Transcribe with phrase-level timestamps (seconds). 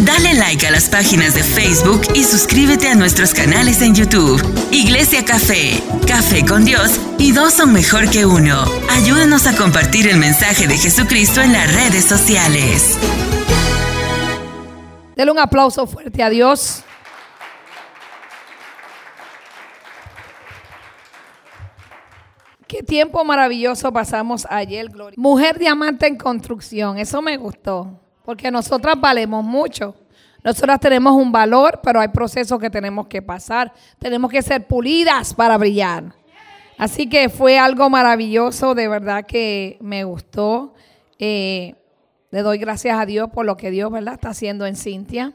[0.00, 4.40] Dale like a las páginas de Facebook y suscríbete a nuestros canales en YouTube.
[4.70, 8.64] Iglesia Café, Café con Dios y dos son mejor que uno.
[8.90, 12.96] Ayúdanos a compartir el mensaje de Jesucristo en las redes sociales.
[15.16, 16.84] Dele un aplauso fuerte a Dios.
[22.68, 25.16] Qué tiempo maravilloso pasamos ayer, Gloria.
[25.18, 29.94] Mujer diamante en construcción, eso me gustó, porque nosotras valemos mucho.
[30.44, 33.72] Nosotras tenemos un valor, pero hay procesos que tenemos que pasar.
[33.98, 36.12] Tenemos que ser pulidas para brillar.
[36.76, 40.74] Así que fue algo maravilloso, de verdad que me gustó.
[41.18, 41.74] Eh,
[42.30, 45.32] le doy gracias a Dios por lo que Dios, ¿verdad?, está haciendo en Cintia.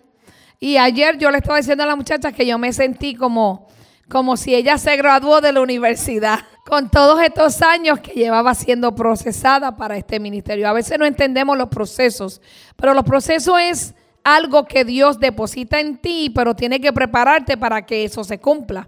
[0.60, 3.70] Y ayer yo le estaba diciendo a la muchacha que yo me sentí como,
[4.08, 8.96] como si ella se graduó de la universidad con todos estos años que llevaba siendo
[8.96, 10.68] procesada para este ministerio.
[10.68, 12.42] A veces no entendemos los procesos,
[12.76, 17.86] pero los procesos es algo que Dios deposita en ti, pero tiene que prepararte para
[17.86, 18.88] que eso se cumpla.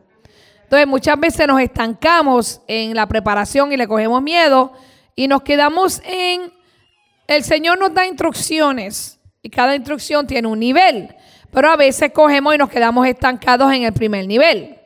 [0.63, 4.71] Entonces muchas veces nos estancamos en la preparación y le cogemos miedo
[5.15, 6.51] y nos quedamos en,
[7.27, 11.13] el Señor nos da instrucciones y cada instrucción tiene un nivel,
[11.51, 14.77] pero a veces cogemos y nos quedamos estancados en el primer nivel.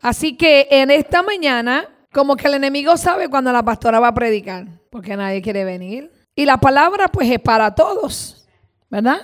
[0.00, 4.14] Así que en esta mañana como que el enemigo sabe cuando la pastora va a
[4.14, 6.12] predicar, porque nadie quiere venir.
[6.34, 8.48] Y la palabra pues es para todos,
[8.88, 9.20] ¿verdad?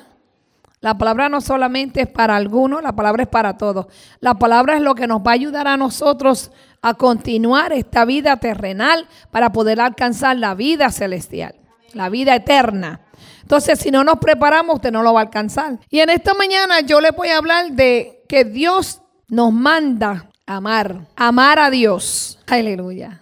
[0.81, 3.87] La palabra no solamente es para algunos, la palabra es para todos.
[4.21, 8.37] La palabra es lo que nos va a ayudar a nosotros a continuar esta vida
[8.37, 11.57] terrenal para poder alcanzar la vida celestial,
[11.95, 13.01] la vida eterna.
[13.43, 15.79] Entonces, si no nos preparamos, usted no lo va a alcanzar.
[15.89, 21.07] Y en esta mañana yo le voy a hablar de que Dios nos manda amar,
[21.17, 22.39] amar a Dios.
[22.47, 23.21] Aleluya.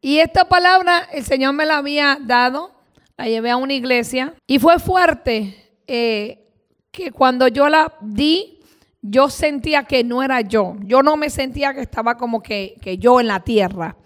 [0.00, 2.72] Y esta palabra el Señor me la había dado,
[3.16, 6.48] la llevé a una iglesia y fue fuerte eh,
[6.90, 8.58] que cuando yo la di,
[9.00, 10.76] yo sentía que no era yo.
[10.80, 13.96] Yo no me sentía que estaba como que, que yo en la tierra.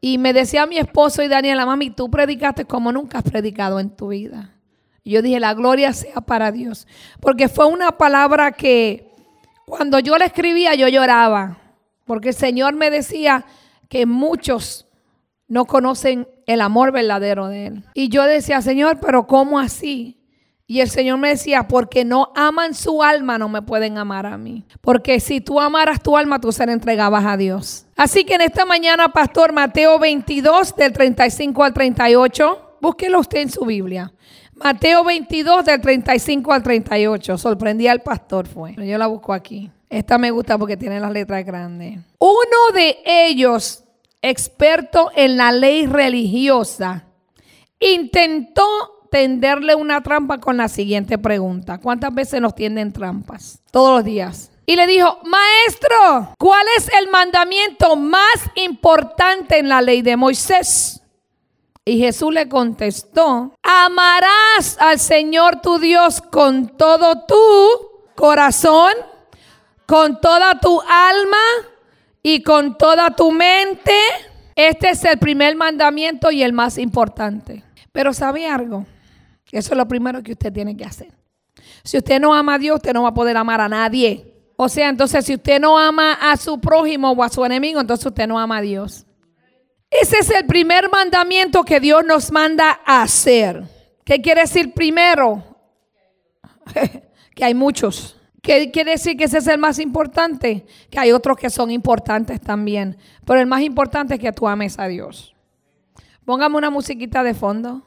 [0.00, 3.90] Y me decía mi esposo y Daniela, mami, tú predicaste como nunca has predicado en
[3.90, 4.54] tu vida.
[5.04, 6.86] Y yo dije, la gloria sea para Dios.
[7.20, 9.14] Porque fue una palabra que
[9.66, 11.59] cuando yo la escribía yo lloraba.
[12.10, 13.44] Porque el Señor me decía
[13.88, 14.88] que muchos
[15.46, 17.84] no conocen el amor verdadero de Él.
[17.94, 20.20] Y yo decía, Señor, pero ¿cómo así?
[20.66, 24.36] Y el Señor me decía, porque no aman su alma, no me pueden amar a
[24.36, 24.66] mí.
[24.80, 27.86] Porque si tú amaras tu alma, tú se la entregabas a Dios.
[27.94, 33.50] Así que en esta mañana, Pastor Mateo 22, del 35 al 38, búsquelo usted en
[33.50, 34.12] su Biblia.
[34.54, 37.38] Mateo 22, del 35 al 38.
[37.38, 38.74] Sorprendí al pastor, fue.
[38.84, 39.70] Yo la busco aquí.
[39.90, 41.98] Esta me gusta porque tiene las letras grandes.
[42.18, 43.82] Uno de ellos,
[44.22, 47.06] experto en la ley religiosa,
[47.80, 48.64] intentó
[49.10, 51.78] tenderle una trampa con la siguiente pregunta.
[51.78, 53.60] ¿Cuántas veces nos tienden trampas?
[53.72, 54.52] Todos los días.
[54.64, 61.02] Y le dijo, maestro, ¿cuál es el mandamiento más importante en la ley de Moisés?
[61.84, 67.36] Y Jesús le contestó, amarás al Señor tu Dios con todo tu
[68.14, 68.92] corazón,
[69.90, 71.42] con toda tu alma
[72.22, 73.92] y con toda tu mente.
[74.54, 77.64] Este es el primer mandamiento y el más importante.
[77.90, 78.86] Pero ¿sabe algo?
[79.50, 81.08] Eso es lo primero que usted tiene que hacer.
[81.82, 84.32] Si usted no ama a Dios, usted no va a poder amar a nadie.
[84.54, 88.06] O sea, entonces si usted no ama a su prójimo o a su enemigo, entonces
[88.06, 89.06] usted no ama a Dios.
[89.90, 93.64] Ese es el primer mandamiento que Dios nos manda a hacer.
[94.04, 95.42] ¿Qué quiere decir primero?
[97.34, 98.19] que hay muchos.
[98.42, 100.66] ¿Qué quiere decir que ese es el más importante?
[100.90, 102.96] Que hay otros que son importantes también.
[103.24, 105.34] Pero el más importante es que tú ames a Dios.
[106.24, 107.82] Póngame una musiquita de fondo.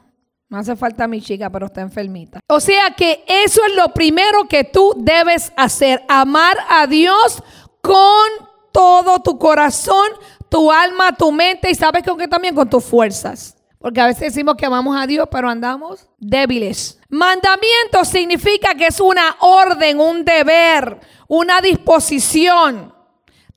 [0.48, 2.40] No hace falta mi chica, pero está enfermita.
[2.46, 6.02] O sea que eso es lo primero que tú debes hacer.
[6.08, 7.42] Amar a Dios
[7.80, 8.28] con
[8.70, 10.06] todo tu corazón,
[10.48, 13.56] tu alma, tu mente y sabes con qué también con tus fuerzas.
[13.78, 17.00] Porque a veces decimos que amamos a Dios, pero andamos débiles.
[17.14, 22.94] Mandamiento significa que es una orden, un deber, una disposición.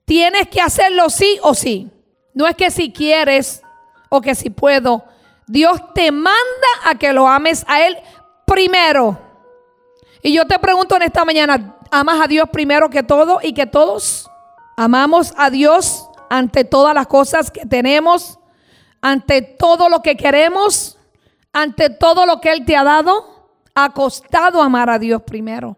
[0.06, 1.90] Tienes que hacerlo sí o sí.
[2.34, 3.62] No es que si quieres
[4.10, 5.04] o que si puedo.
[5.48, 6.38] Dios te manda
[6.86, 7.98] a que lo ames a Él
[8.46, 9.20] primero.
[10.22, 13.66] Y yo te pregunto en esta mañana, ¿amas a Dios primero que todo y que
[13.66, 14.30] todos?
[14.76, 18.38] ¿Amamos a Dios ante todas las cosas que tenemos?
[19.02, 20.98] ante todo lo que queremos,
[21.54, 23.37] ante todo lo que Él te ha dado,
[23.80, 25.78] ha costado amar a Dios primero.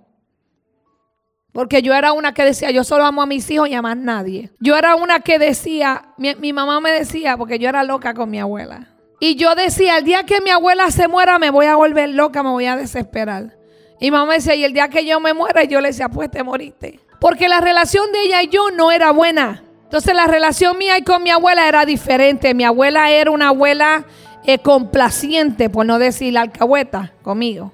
[1.51, 3.97] Porque yo era una que decía, yo solo amo a mis hijos y a más
[3.97, 4.51] nadie.
[4.61, 8.39] Yo era una que decía, mi, mamá me decía, porque yo era loca con mi
[8.39, 8.87] abuela.
[9.19, 12.41] Y yo decía, el día que mi abuela se muera me voy a volver loca,
[12.41, 13.57] me voy a desesperar.
[13.99, 16.41] Y mamá decía, y el día que yo me muera, yo le decía, pues te
[16.41, 17.01] moriste.
[17.19, 19.65] Porque la relación de ella y yo no era buena.
[19.83, 22.53] Entonces la relación mía y con mi abuela era diferente.
[22.53, 24.05] Mi abuela era una abuela
[24.45, 27.73] eh, complaciente, por no decir la alcahueta, conmigo.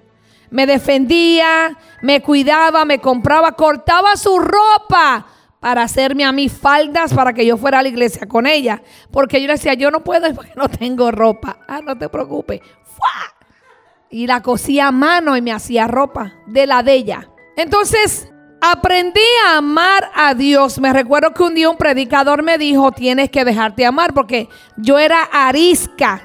[0.50, 5.26] Me defendía, me cuidaba, me compraba, cortaba su ropa
[5.60, 8.84] para hacerme a mí faldas para que yo fuera a la iglesia con ella.
[9.12, 11.58] Porque yo le decía, yo no puedo porque no tengo ropa.
[11.68, 12.62] Ah, no te preocupes.
[14.12, 17.30] Y la cosía a mano y me hacía ropa de la de ella.
[17.58, 18.32] Entonces,
[18.62, 20.80] aprendí a amar a Dios.
[20.80, 24.48] Me recuerdo que un día un predicador me dijo, tienes que dejarte amar porque
[24.78, 26.22] yo era arisca,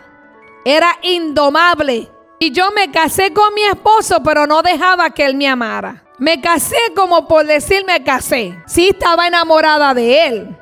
[0.64, 2.10] era indomable.
[2.42, 6.02] Y yo me casé con mi esposo, pero no dejaba que él me amara.
[6.16, 8.58] Me casé como por decir me casé.
[8.66, 10.56] Sí estaba enamorada de él.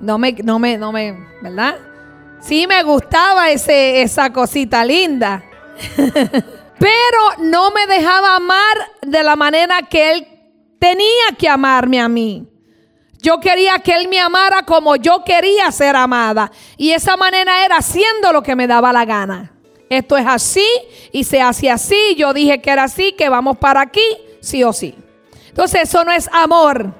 [0.00, 1.76] No me, no me, no me, ¿verdad?
[2.40, 5.44] Sí me gustaba ese, esa cosita linda.
[5.96, 10.26] pero no me dejaba amar de la manera que él
[10.80, 12.48] tenía que amarme a mí.
[13.22, 16.50] Yo quería que él me amara como yo quería ser amada.
[16.76, 19.53] Y esa manera era haciendo lo que me daba la gana.
[19.88, 20.66] Esto es así
[21.12, 22.14] y se hace así.
[22.16, 24.06] Yo dije que era así, que vamos para aquí,
[24.40, 24.94] sí o sí.
[25.48, 26.92] Entonces eso no es amor.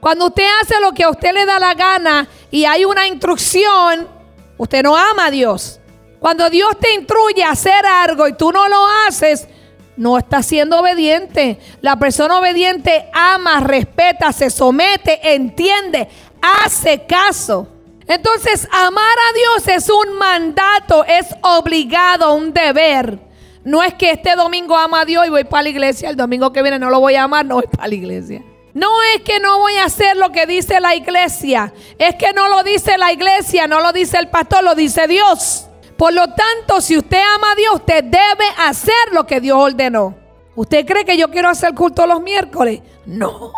[0.00, 4.08] Cuando usted hace lo que a usted le da la gana y hay una instrucción,
[4.56, 5.80] usted no ama a Dios.
[6.20, 9.48] Cuando Dios te instruye a hacer algo y tú no lo haces,
[9.96, 11.58] no está siendo obediente.
[11.80, 16.08] La persona obediente ama, respeta, se somete, entiende,
[16.40, 17.68] hace caso.
[18.08, 23.18] Entonces, amar a Dios es un mandato, es obligado, un deber.
[23.64, 26.52] No es que este domingo ama a Dios y voy para la iglesia, el domingo
[26.52, 28.44] que viene no lo voy a amar, no voy para la iglesia.
[28.74, 32.48] No es que no voy a hacer lo que dice la iglesia, es que no
[32.48, 35.66] lo dice la iglesia, no lo dice el pastor, lo dice Dios.
[35.96, 40.14] Por lo tanto, si usted ama a Dios, usted debe hacer lo que Dios ordenó.
[40.54, 42.82] ¿Usted cree que yo quiero hacer culto los miércoles?
[43.06, 43.52] No.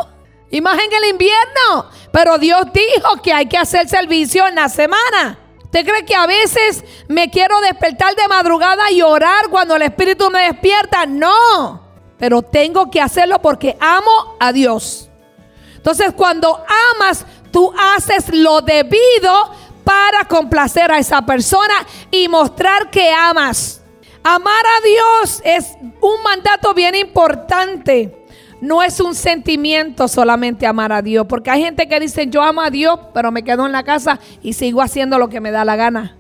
[0.51, 1.91] Y más en el invierno.
[2.13, 5.39] Pero Dios dijo que hay que hacer servicio en la semana.
[5.65, 10.31] ¿Usted cree que a veces me quiero despertar de madrugada y orar cuando el Espíritu
[10.31, 11.05] me despierta?
[11.05, 11.83] No.
[12.19, 15.11] Pero tengo que hacerlo porque amo a Dios.
[15.77, 16.65] Entonces cuando
[16.97, 19.53] amas, tú haces lo debido
[19.85, 23.83] para complacer a esa persona y mostrar que amas.
[24.23, 28.27] Amar a Dios es un mandato bien importante
[28.61, 32.61] no es un sentimiento solamente amar a Dios, porque hay gente que dice, yo amo
[32.61, 35.65] a Dios, pero me quedo en la casa y sigo haciendo lo que me da
[35.65, 36.17] la gana.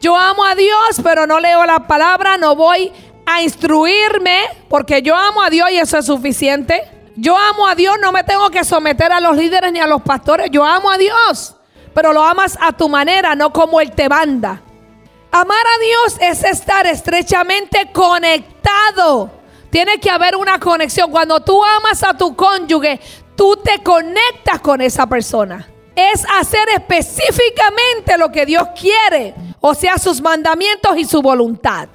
[0.00, 2.92] Yo amo a Dios, pero no leo la palabra, no voy
[3.26, 6.82] a instruirme, porque yo amo a Dios y eso es suficiente.
[7.16, 10.00] Yo amo a Dios, no me tengo que someter a los líderes ni a los
[10.02, 11.56] pastores, yo amo a Dios,
[11.94, 14.62] pero lo amas a tu manera, no como Él te manda.
[15.32, 19.39] Amar a Dios es estar estrechamente conectado
[19.70, 21.10] tiene que haber una conexión.
[21.10, 23.00] Cuando tú amas a tu cónyuge,
[23.36, 25.66] tú te conectas con esa persona.
[25.94, 31.88] Es hacer específicamente lo que Dios quiere, o sea, sus mandamientos y su voluntad.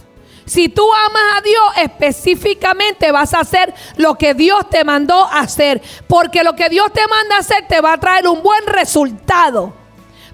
[0.45, 5.81] Si tú amas a Dios, específicamente vas a hacer lo que Dios te mandó hacer.
[6.07, 9.74] Porque lo que Dios te manda hacer te va a traer un buen resultado.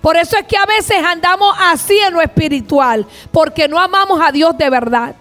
[0.02, 3.08] Por eso es que a veces andamos así en lo espiritual.
[3.32, 5.16] Porque no amamos a Dios de verdad.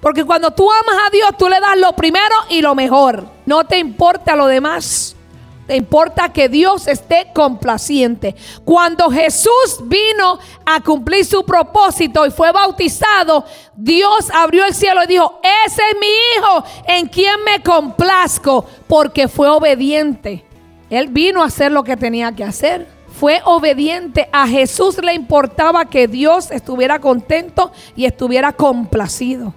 [0.00, 3.28] Porque cuando tú amas a Dios, tú le das lo primero y lo mejor.
[3.44, 5.14] No te importa lo demás.
[5.66, 8.34] Te importa que Dios esté complaciente.
[8.64, 13.44] Cuando Jesús vino a cumplir su propósito y fue bautizado,
[13.76, 19.28] Dios abrió el cielo y dijo, ese es mi hijo en quien me complazco, porque
[19.28, 20.44] fue obediente.
[20.88, 22.88] Él vino a hacer lo que tenía que hacer.
[23.20, 24.28] Fue obediente.
[24.32, 29.54] A Jesús le importaba que Dios estuviera contento y estuviera complacido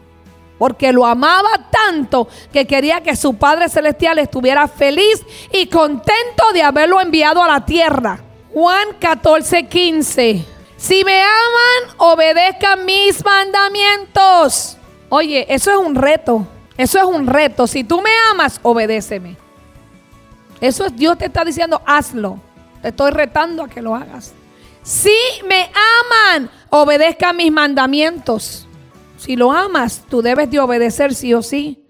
[0.63, 6.63] porque lo amaba tanto que quería que su Padre Celestial estuviera feliz y contento de
[6.63, 8.23] haberlo enviado a la tierra.
[8.53, 10.45] Juan 14, 15.
[10.77, 14.77] Si me aman, obedezcan mis mandamientos.
[15.09, 16.47] Oye, eso es un reto.
[16.77, 17.67] Eso es un reto.
[17.67, 19.35] Si tú me amas, obedéceme.
[20.61, 22.39] Eso es Dios te está diciendo, hazlo.
[22.81, 24.31] Te estoy retando a que lo hagas.
[24.81, 25.69] Si me
[26.31, 28.65] aman, obedezcan mis mandamientos.
[29.23, 31.87] Si lo amas, tú debes de obedecer sí o sí.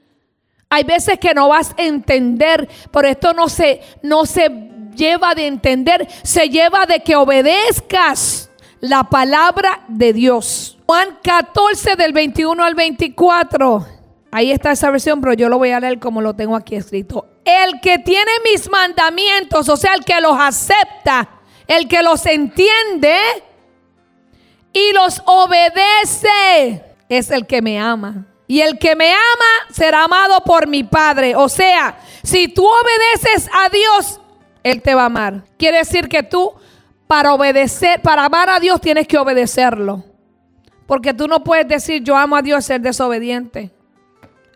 [0.70, 4.50] Hay veces que no vas a entender, pero esto no se, no se
[4.96, 10.78] lleva de entender, se lleva de que obedezcas la palabra de Dios.
[10.86, 13.88] Juan 14 del 21 al 24.
[14.30, 17.26] Ahí está esa versión, pero yo lo voy a leer como lo tengo aquí escrito.
[17.44, 23.18] El que tiene mis mandamientos, o sea, el que los acepta, el que los entiende
[24.72, 28.26] y los obedece es el que me ama.
[28.48, 31.36] Y el que me ama será amado por mi Padre.
[31.36, 34.20] O sea, si tú obedeces a Dios,
[34.64, 35.44] Él te va a amar.
[35.58, 36.54] Quiere decir que tú,
[37.08, 40.04] para obedecer, para amar a Dios, tienes que obedecerlo.
[40.86, 43.72] Porque tú no puedes decir yo amo a Dios ser desobediente.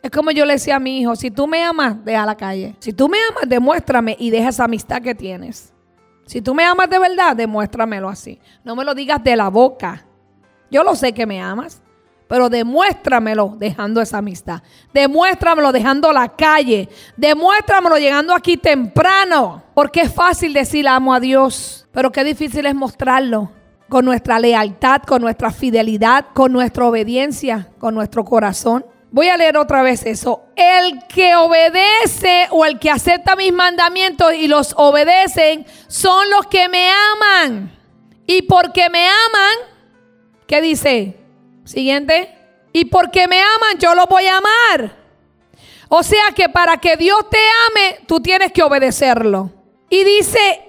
[0.03, 2.75] Es como yo le decía a mi hijo, si tú me amas, deja la calle.
[2.79, 5.73] Si tú me amas, demuéstrame y deja esa amistad que tienes.
[6.25, 8.39] Si tú me amas de verdad, demuéstramelo así.
[8.63, 10.05] No me lo digas de la boca.
[10.69, 11.81] Yo lo sé que me amas,
[12.27, 14.61] pero demuéstramelo dejando esa amistad.
[14.93, 16.89] Demuéstramelo dejando la calle.
[17.15, 19.63] Demuéstramelo llegando aquí temprano.
[19.73, 23.51] Porque es fácil decir amo a Dios, pero qué difícil es mostrarlo
[23.89, 28.85] con nuestra lealtad, con nuestra fidelidad, con nuestra obediencia, con nuestro corazón.
[29.09, 30.43] Voy a leer otra vez eso.
[30.55, 36.67] El que obedece o el que acepta mis mandamientos y los obedecen son los que
[36.67, 37.71] me aman.
[38.25, 39.71] Y porque me aman,
[40.45, 41.26] ¿qué dice?
[41.67, 42.33] Siguiente.
[42.73, 44.95] Y porque me aman, yo los voy a amar.
[45.89, 49.51] O sea que para que Dios te ame, tú tienes que obedecerlo.
[49.89, 50.67] Y dice,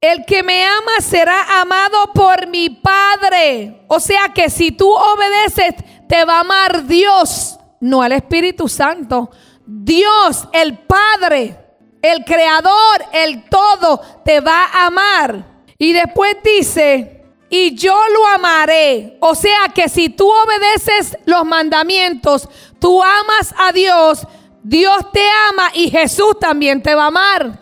[0.00, 3.84] el que me ama será amado por mi Padre.
[3.88, 5.74] O sea que si tú obedeces,
[6.08, 9.30] te va a amar Dios, no el Espíritu Santo.
[9.66, 11.56] Dios, el Padre,
[12.00, 15.44] el Creador, el todo, te va a amar.
[15.78, 17.15] Y después dice,
[17.48, 19.16] y yo lo amaré.
[19.20, 22.48] O sea que si tú obedeces los mandamientos,
[22.78, 24.26] tú amas a Dios,
[24.62, 27.60] Dios te ama y Jesús también te va a amar.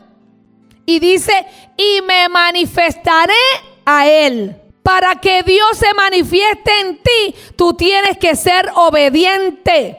[0.87, 3.35] Y dice, y me manifestaré
[3.85, 4.61] a Él.
[4.83, 9.99] Para que Dios se manifieste en ti, tú tienes que ser obediente.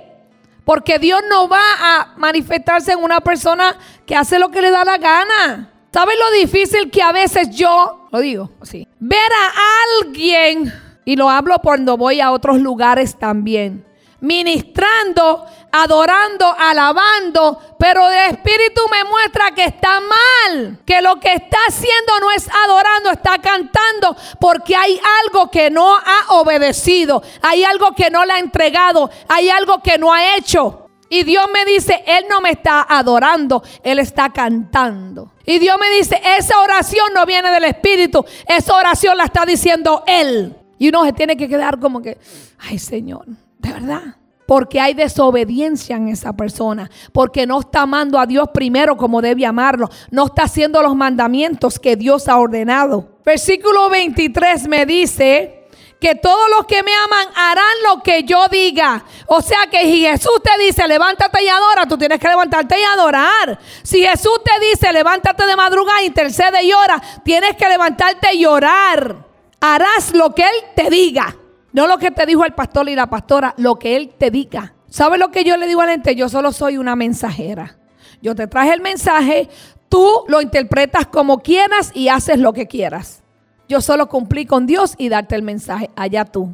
[0.64, 4.84] Porque Dios no va a manifestarse en una persona que hace lo que le da
[4.84, 5.75] la gana.
[5.96, 10.74] ¿Sabes lo difícil que a veces yo, lo digo así, ver a alguien,
[11.06, 13.86] y lo hablo cuando voy a otros lugares también,
[14.20, 21.60] ministrando, adorando, alabando, pero el Espíritu me muestra que está mal, que lo que está
[21.66, 27.94] haciendo no es adorando, está cantando, porque hay algo que no ha obedecido, hay algo
[27.96, 30.90] que no le ha entregado, hay algo que no ha hecho.
[31.08, 35.32] Y Dios me dice, Él no me está adorando, Él está cantando.
[35.46, 40.04] Y Dios me dice, esa oración no viene del Espíritu, esa oración la está diciendo
[40.08, 40.56] Él.
[40.78, 42.18] Y uno se tiene que quedar como que,
[42.60, 43.26] ay Señor,
[43.60, 44.16] de verdad.
[44.48, 46.90] Porque hay desobediencia en esa persona.
[47.12, 49.90] Porque no está amando a Dios primero como debe amarlo.
[50.12, 53.18] No está haciendo los mandamientos que Dios ha ordenado.
[53.26, 55.65] Versículo 23 me dice
[56.06, 59.04] que todos los que me aman harán lo que yo diga.
[59.26, 62.84] O sea que si Jesús te dice levántate y adora, tú tienes que levantarte y
[62.84, 63.58] adorar.
[63.82, 69.26] Si Jesús te dice levántate de madrugada, intercede y ora, tienes que levantarte y orar.
[69.60, 71.36] Harás lo que Él te diga.
[71.74, 74.76] No lo que te dijo el pastor y la pastora, lo que él te diga.
[74.88, 76.16] ¿Sabes lo que yo le digo a la gente?
[76.16, 77.80] Yo solo soy una mensajera.
[78.22, 79.50] Yo te traje el mensaje,
[79.90, 83.25] tú lo interpretas como quieras y haces lo que quieras.
[83.68, 85.90] Yo solo cumplí con Dios y darte el mensaje.
[85.96, 86.54] Allá tú.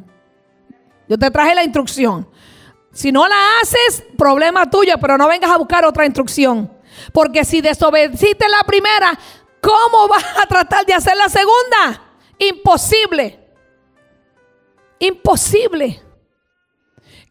[1.08, 2.28] Yo te traje la instrucción.
[2.92, 6.70] Si no la haces, problema tuyo, pero no vengas a buscar otra instrucción.
[7.12, 9.18] Porque si desobedeciste la primera,
[9.60, 12.02] ¿cómo vas a tratar de hacer la segunda?
[12.38, 13.38] Imposible.
[14.98, 16.02] Imposible.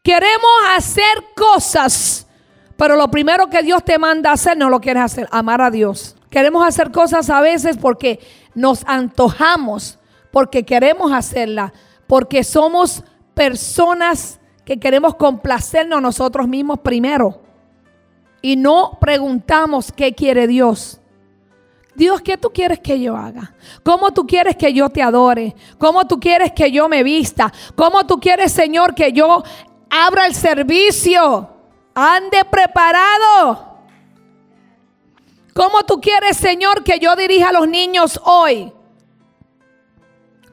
[0.04, 2.28] Queremos hacer cosas,
[2.76, 6.16] pero lo primero que Dios te manda hacer no lo quieres hacer, amar a Dios.
[6.32, 8.20] Queremos hacer cosas a veces porque
[8.54, 10.00] nos antojamos,
[10.32, 11.74] porque queremos hacerla,
[12.08, 13.04] porque somos
[13.34, 17.42] personas que queremos complacernos nosotros mismos primero.
[18.42, 21.00] Y no preguntamos qué quiere Dios.
[21.94, 23.54] Dios, ¿qué tú quieres que yo haga?
[23.84, 25.56] ¿Cómo tú quieres que yo te adore?
[25.78, 27.52] ¿Cómo tú quieres que yo me vista?
[27.76, 29.44] ¿Cómo tú quieres, Señor, que yo
[29.90, 31.50] abra el servicio?
[31.94, 33.71] Ande preparado.
[35.54, 38.72] ¿Cómo tú quieres, Señor, que yo dirija a los niños hoy?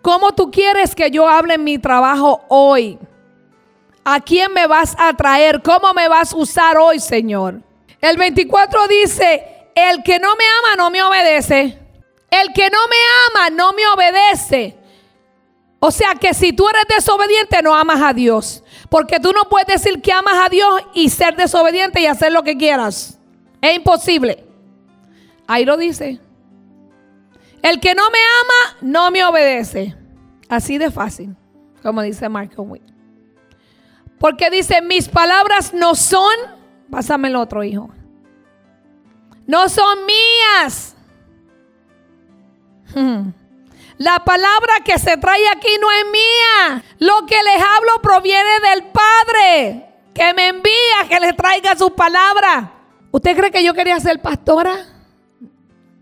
[0.02, 2.99] ¿Cómo tú quieres que yo hable en mi trabajo hoy?
[4.05, 5.62] ¿A quién me vas a traer?
[5.62, 7.61] ¿Cómo me vas a usar hoy, Señor?
[8.00, 11.78] El 24 dice, el que no me ama no me obedece.
[12.31, 12.97] El que no me
[13.28, 14.76] ama no me obedece.
[15.81, 18.64] O sea que si tú eres desobediente no amas a Dios.
[18.88, 22.43] Porque tú no puedes decir que amas a Dios y ser desobediente y hacer lo
[22.43, 23.19] que quieras.
[23.61, 24.48] Es imposible.
[25.49, 26.21] Ahí lo dice.
[27.62, 29.97] El que no me ama no me obedece.
[30.49, 31.35] Así de fácil,
[31.83, 32.85] como dice Marco Witt.
[34.21, 36.33] Porque dice, mis palabras no son,
[36.90, 37.90] pásame el otro hijo
[39.49, 40.95] no son mías.
[43.99, 46.85] La palabra que se trae aquí no es mía.
[47.00, 49.85] Lo que les hablo proviene del Padre.
[50.14, 52.73] que me envía, que le traiga su palabra.
[53.11, 54.85] ¿Usted cree que yo quería ser pastora?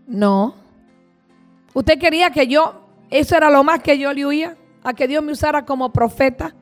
[0.07, 0.55] No.
[1.73, 4.57] ¿Usted quería que yo, eso era lo más que yo le huía?
[4.83, 6.55] A que Dios me usara como profeta.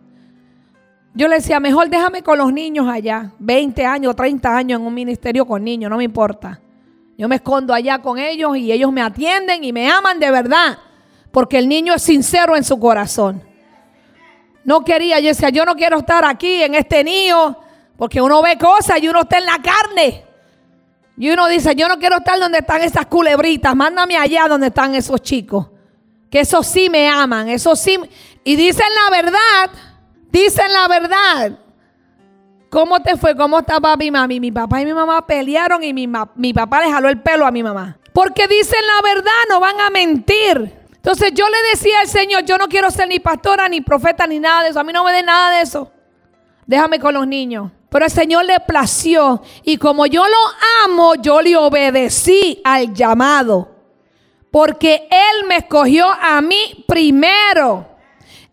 [1.13, 4.93] Yo le decía, mejor déjame con los niños allá, 20 años, 30 años en un
[4.93, 6.59] ministerio con niños, no me importa.
[7.17, 10.77] Yo me escondo allá con ellos y ellos me atienden y me aman de verdad,
[11.31, 13.41] porque el niño es sincero en su corazón.
[14.65, 17.57] No quería, yo decía, yo no quiero estar aquí en este niño,
[17.95, 20.24] porque uno ve cosas y uno está en la carne.
[21.17, 24.95] Y uno dice, yo no quiero estar donde están esas culebritas, mándame allá donde están
[24.95, 25.67] esos chicos.
[26.29, 27.97] Que esos sí me aman, esos sí.
[28.43, 29.71] Y dicen la verdad,
[30.31, 31.59] dicen la verdad.
[32.69, 33.35] ¿Cómo te fue?
[33.37, 34.41] ¿Cómo estaba mi mami?
[34.41, 37.51] Mi papá y mi mamá pelearon y mi, mi papá le jaló el pelo a
[37.51, 37.97] mi mamá.
[38.11, 40.73] Porque dicen la verdad, no van a mentir.
[40.93, 44.39] Entonces yo le decía al Señor, yo no quiero ser ni pastora, ni profeta, ni
[44.39, 44.79] nada de eso.
[44.79, 45.91] A mí no me dé nada de eso.
[46.65, 47.71] Déjame con los niños.
[47.95, 49.41] Pero el Señor le plació.
[49.63, 53.69] Y como yo lo amo, yo le obedecí al llamado.
[54.51, 57.87] Porque Él me escogió a mí primero.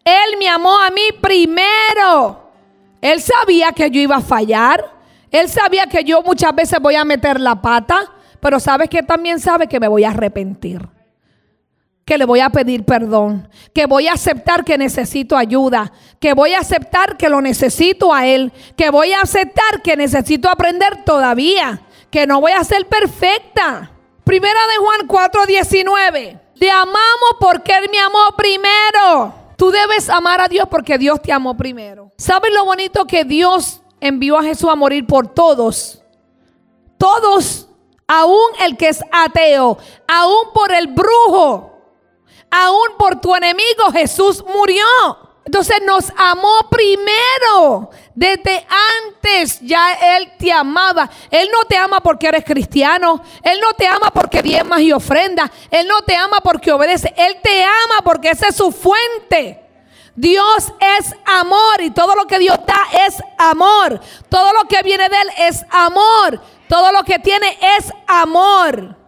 [0.05, 2.53] Él me amó a mí primero.
[3.01, 4.89] Él sabía que yo iba a fallar.
[5.29, 7.99] Él sabía que yo muchas veces voy a meter la pata.
[8.39, 10.89] Pero sabes que también sabe que me voy a arrepentir
[12.13, 15.91] que le voy a pedir perdón, que voy a aceptar que necesito ayuda,
[16.21, 20.51] que voy a aceptar que lo necesito a Él, que voy a aceptar que necesito
[20.51, 23.93] aprender todavía, que no voy a ser perfecta.
[24.25, 26.39] Primera de Juan 4:19.
[26.61, 29.33] Te amamos porque Él me amó primero.
[29.57, 32.11] Tú debes amar a Dios porque Dios te amó primero.
[32.19, 36.03] ¿Sabes lo bonito que Dios envió a Jesús a morir por todos?
[36.99, 37.71] Todos,
[38.07, 41.72] aún el que es ateo, aún por el brujo,
[42.53, 44.85] aún por tu enemigo Jesús murió.
[45.45, 47.91] Entonces nos amó primero.
[48.15, 48.65] Desde
[49.07, 51.11] antes ya Él te amaba.
[51.31, 53.21] Él no te ama porque eres cristiano.
[53.43, 55.51] Él no te ama porque diezmas y ofrendas.
[55.71, 57.13] Él no te ama porque obedece.
[57.17, 59.59] Él te ama porque esa es su fuente.
[60.15, 64.01] Dios es amor y todo lo que Dios da es amor.
[64.29, 66.41] Todo lo que viene de Él es amor.
[66.69, 69.02] Todo lo que tiene es amor.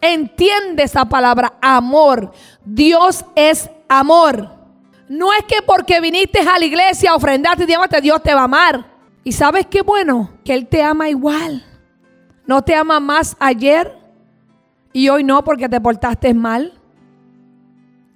[0.00, 2.32] Entiende esa palabra, amor.
[2.64, 4.50] Dios es amor.
[5.08, 8.44] No es que porque viniste a la iglesia a ofrendarte y Dios te va a
[8.44, 8.86] amar.
[9.24, 11.64] Y sabes qué bueno, que Él te ama igual.
[12.46, 13.96] No te ama más ayer
[14.92, 16.72] y hoy no porque te portaste mal.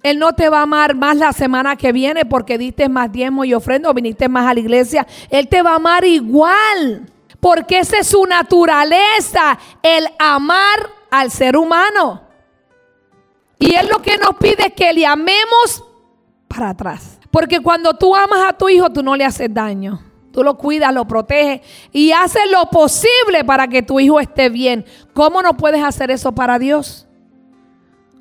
[0.03, 3.45] Él no te va a amar más la semana que viene porque diste más diezmo
[3.45, 5.05] y ofrenda o viniste más a la iglesia.
[5.29, 7.05] Él te va a amar igual.
[7.39, 12.21] Porque esa es su naturaleza, el amar al ser humano.
[13.59, 15.83] Y Él lo que nos pide es que le amemos
[16.47, 17.19] para atrás.
[17.29, 20.01] Porque cuando tú amas a tu hijo, tú no le haces daño.
[20.31, 24.85] Tú lo cuidas, lo proteges y haces lo posible para que tu hijo esté bien.
[25.13, 27.05] ¿Cómo no puedes hacer eso para Dios?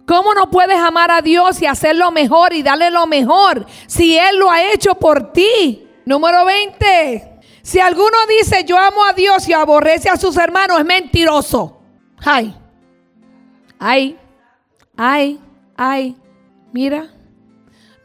[0.06, 4.18] ¿Cómo no puedes amar a Dios y hacer lo mejor y darle lo mejor si
[4.18, 5.86] Él lo ha hecho por ti?
[6.04, 7.38] Número 20.
[7.62, 11.80] Si alguno dice yo amo a Dios y aborrece a sus hermanos, es mentiroso.
[12.18, 12.59] Ay.
[13.82, 14.18] Ay,
[14.94, 15.40] ay,
[15.74, 16.14] ay,
[16.70, 17.08] mira,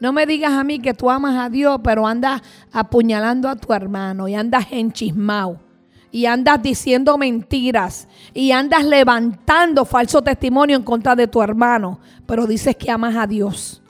[0.00, 2.40] no me digas a mí que tú amas a Dios, pero andas
[2.72, 5.60] apuñalando a tu hermano y andas enchismado
[6.10, 12.46] y andas diciendo mentiras y andas levantando falso testimonio en contra de tu hermano, pero
[12.46, 13.82] dices que amas a Dios.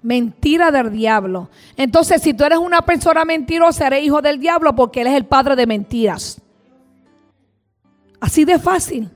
[0.00, 1.50] Mentira del diablo.
[1.76, 5.26] Entonces, si tú eres una persona mentirosa, eres hijo del diablo porque él es el
[5.26, 6.40] padre de mentiras.
[8.20, 9.10] Así de fácil.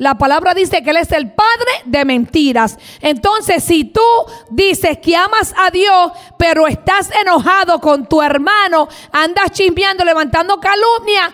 [0.00, 2.78] La palabra dice que Él es el padre de mentiras.
[3.02, 4.00] Entonces, si tú
[4.48, 11.30] dices que amas a Dios, pero estás enojado con tu hermano, andas chismeando, levantando calumnia,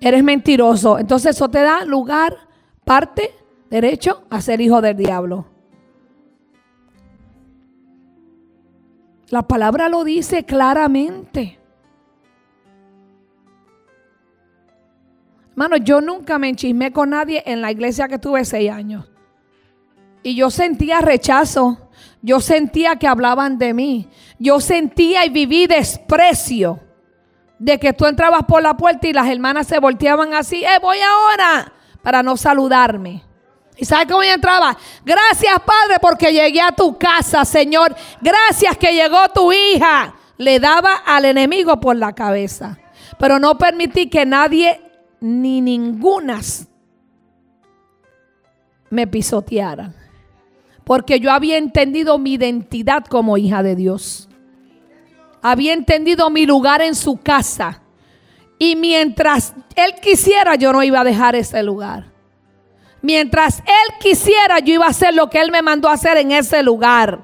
[0.00, 0.98] eres mentiroso.
[0.98, 2.34] Entonces, eso te da lugar,
[2.86, 3.34] parte,
[3.68, 5.44] derecho a ser hijo del diablo.
[9.28, 11.58] La palabra lo dice claramente.
[15.56, 19.06] Mano, yo nunca me enchismé con nadie en la iglesia que tuve seis años.
[20.22, 21.88] Y yo sentía rechazo.
[22.20, 24.10] Yo sentía que hablaban de mí.
[24.38, 26.80] Yo sentía y viví desprecio.
[27.58, 30.62] De que tú entrabas por la puerta y las hermanas se volteaban así.
[30.62, 31.72] ¡Eh, voy ahora!
[32.02, 33.24] Para no saludarme.
[33.78, 34.76] ¿Y sabes cómo yo entraba?
[35.06, 37.96] Gracias, Padre, porque llegué a tu casa, Señor.
[38.20, 40.14] Gracias que llegó tu hija.
[40.36, 42.78] Le daba al enemigo por la cabeza.
[43.18, 44.85] Pero no permití que nadie
[45.26, 46.68] ni ningunas
[48.90, 49.92] me pisotearan.
[50.84, 54.28] Porque yo había entendido mi identidad como hija de Dios.
[55.42, 57.82] Había entendido mi lugar en su casa.
[58.56, 62.06] Y mientras Él quisiera, yo no iba a dejar ese lugar.
[63.02, 66.30] Mientras Él quisiera, yo iba a hacer lo que Él me mandó a hacer en
[66.30, 67.20] ese lugar.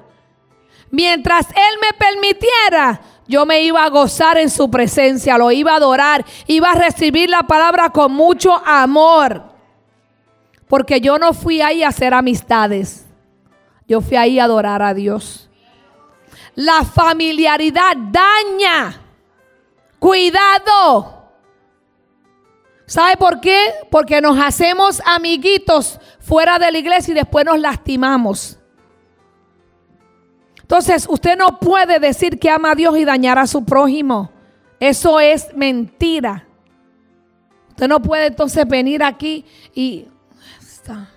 [0.91, 5.77] Mientras Él me permitiera, yo me iba a gozar en su presencia, lo iba a
[5.77, 9.43] adorar, iba a recibir la palabra con mucho amor.
[10.67, 13.05] Porque yo no fui ahí a hacer amistades.
[13.87, 15.49] Yo fui ahí a adorar a Dios.
[16.55, 19.01] La familiaridad daña.
[19.99, 21.23] Cuidado.
[22.85, 23.73] ¿Sabe por qué?
[23.89, 28.59] Porque nos hacemos amiguitos fuera de la iglesia y después nos lastimamos.
[30.73, 34.31] Entonces, usted no puede decir que ama a Dios y dañar a su prójimo.
[34.79, 36.47] Eso es mentira.
[37.69, 40.07] Usted no puede entonces venir aquí y
[40.59, 41.11] está.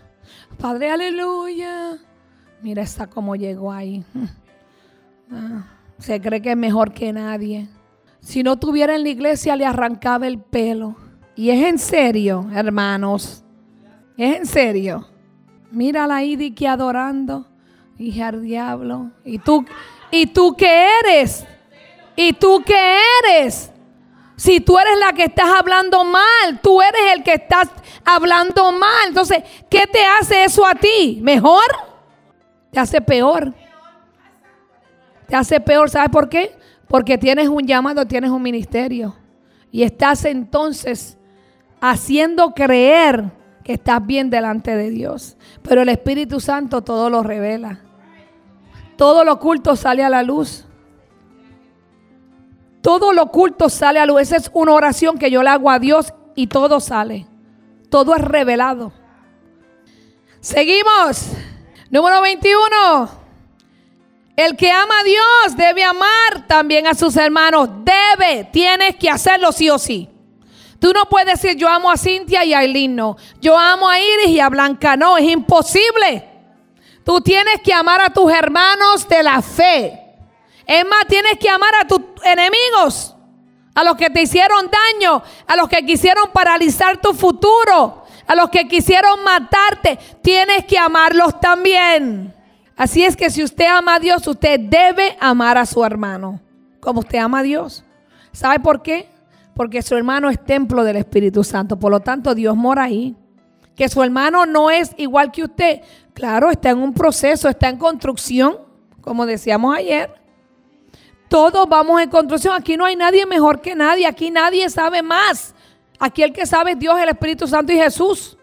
[0.58, 1.96] Padre, aleluya.
[2.60, 4.04] Mira, está como llegó ahí.
[5.28, 5.64] Ah,
[5.98, 7.66] se cree que es mejor que nadie.
[8.20, 10.94] Si no tuviera en la iglesia, le arrancaba el pelo.
[11.34, 13.42] Y es en serio, hermanos.
[14.16, 15.08] Es en serio.
[15.72, 17.48] Mira la Idi que adorando.
[17.98, 19.10] Hija al diablo.
[19.24, 19.64] ¿Y tú,
[20.10, 21.44] ¿Y tú qué eres?
[22.14, 23.70] ¿Y tú qué eres?
[24.36, 27.68] Si tú eres la que estás hablando mal, tú eres el que estás
[28.04, 29.08] hablando mal.
[29.08, 31.20] Entonces, ¿qué te hace eso a ti?
[31.22, 31.64] ¿Mejor?
[32.70, 33.54] Te hace peor.
[35.26, 36.56] Te hace peor, ¿sabes por qué?
[36.86, 39.16] Porque tienes un llamado, tienes un ministerio.
[39.72, 41.18] Y estás entonces
[41.80, 43.24] haciendo creer
[43.64, 45.36] que estás bien delante de Dios.
[45.62, 47.85] Pero el Espíritu Santo todo lo revela.
[48.96, 50.64] Todo lo oculto sale a la luz.
[52.82, 54.22] Todo lo oculto sale a luz.
[54.22, 57.26] Esa es una oración que yo le hago a Dios y todo sale.
[57.90, 58.92] Todo es revelado.
[60.40, 61.30] Seguimos.
[61.90, 63.26] Número 21.
[64.36, 67.68] El que ama a Dios debe amar también a sus hermanos.
[67.84, 70.10] Debe, tienes que hacerlo sí o sí.
[70.78, 73.16] Tú no puedes decir yo amo a Cintia y a Aileen, no.
[73.40, 76.35] Yo amo a Iris y a Blanca, no, es imposible.
[77.06, 79.96] Tú tienes que amar a tus hermanos de la fe.
[80.66, 83.14] Es más, tienes que amar a tus enemigos,
[83.76, 88.50] a los que te hicieron daño, a los que quisieron paralizar tu futuro, a los
[88.50, 89.96] que quisieron matarte.
[90.20, 92.34] Tienes que amarlos también.
[92.76, 96.40] Así es que si usted ama a Dios, usted debe amar a su hermano,
[96.80, 97.84] como usted ama a Dios.
[98.32, 99.08] ¿Sabe por qué?
[99.54, 103.14] Porque su hermano es templo del Espíritu Santo, por lo tanto Dios mora ahí.
[103.76, 105.82] Que su hermano no es igual que usted,
[106.16, 108.56] claro, está en un proceso, está en construcción,
[109.02, 110.10] como decíamos ayer.
[111.28, 115.54] Todos vamos en construcción, aquí no hay nadie mejor que nadie, aquí nadie sabe más.
[115.98, 118.38] Aquí el que sabe es Dios, el Espíritu Santo y Jesús.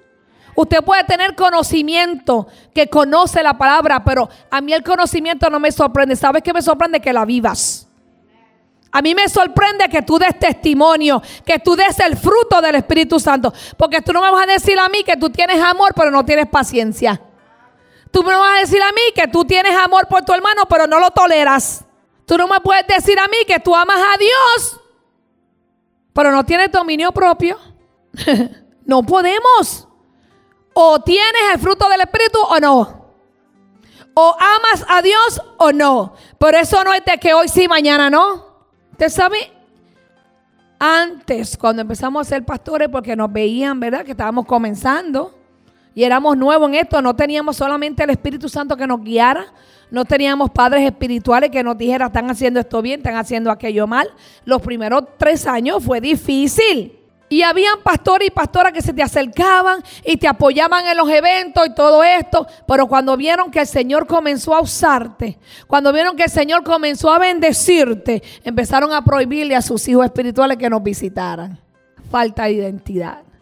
[0.56, 5.72] Usted puede tener conocimiento que conoce la palabra, pero a mí el conocimiento no me
[5.72, 6.16] sorprende.
[6.16, 7.00] ¿Sabes qué me sorprende?
[7.00, 7.88] Que la vivas.
[8.92, 13.20] A mí me sorprende que tú des testimonio, que tú des el fruto del Espíritu
[13.20, 13.52] Santo.
[13.78, 16.24] Porque tú no me vas a decir a mí que tú tienes amor, pero no
[16.24, 17.20] tienes paciencia.
[18.14, 20.86] Tú me vas a decir a mí que tú tienes amor por tu hermano, pero
[20.86, 21.84] no lo toleras.
[22.28, 24.80] Tú no me puedes decir a mí que tú amas a Dios,
[26.14, 27.58] pero no tienes dominio propio.
[28.86, 29.88] no podemos.
[30.76, 33.16] O tienes el fruto del Espíritu o no.
[34.14, 36.14] O amas a Dios o no.
[36.38, 38.46] Pero eso no es de que hoy sí, mañana no.
[38.92, 39.52] Usted sabe,
[40.78, 44.06] antes, cuando empezamos a ser pastores, porque nos veían, ¿verdad?
[44.06, 45.34] Que estábamos comenzando
[45.96, 49.54] y éramos nuevos en esto, no teníamos solamente el Espíritu Santo que nos guiara,
[49.92, 54.10] no teníamos padres espirituales que nos dijeran, están haciendo esto bien, están haciendo aquello mal.
[54.44, 56.98] Los primeros tres años fue difícil.
[57.30, 61.66] Y habían pastores y pastoras que se te acercaban y te apoyaban en los eventos
[61.66, 62.46] y todo esto.
[62.68, 67.12] Pero cuando vieron que el Señor comenzó a usarte, cuando vieron que el Señor comenzó
[67.12, 71.60] a bendecirte, empezaron a prohibirle a sus hijos espirituales que nos visitaran.
[72.10, 73.33] Falta de identidad.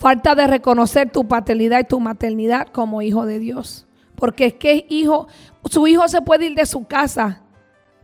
[0.00, 3.86] Falta de reconocer tu paternidad y tu maternidad como hijo de Dios.
[4.14, 5.28] Porque es que hijo,
[5.66, 7.42] su hijo se puede ir de su casa,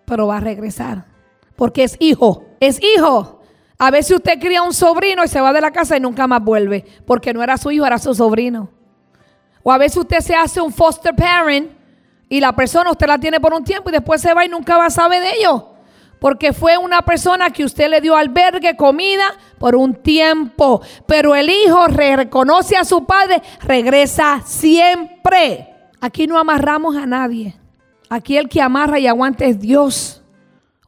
[0.04, 1.06] pero va a regresar.
[1.56, 3.40] Porque es hijo, es hijo.
[3.78, 6.44] A veces usted cría un sobrino y se va de la casa y nunca más
[6.44, 8.68] vuelve, porque no era su hijo, era su sobrino.
[9.62, 11.70] O a veces usted se hace un foster parent
[12.28, 14.76] y la persona usted la tiene por un tiempo y después se va y nunca
[14.76, 15.70] va a saber de ello.
[16.20, 19.24] Porque fue una persona que usted le dio albergue, comida
[19.58, 20.80] por un tiempo.
[21.06, 25.68] Pero el hijo reconoce a su padre, regresa siempre.
[26.00, 27.56] Aquí no amarramos a nadie.
[28.08, 30.22] Aquí el que amarra y aguanta es Dios.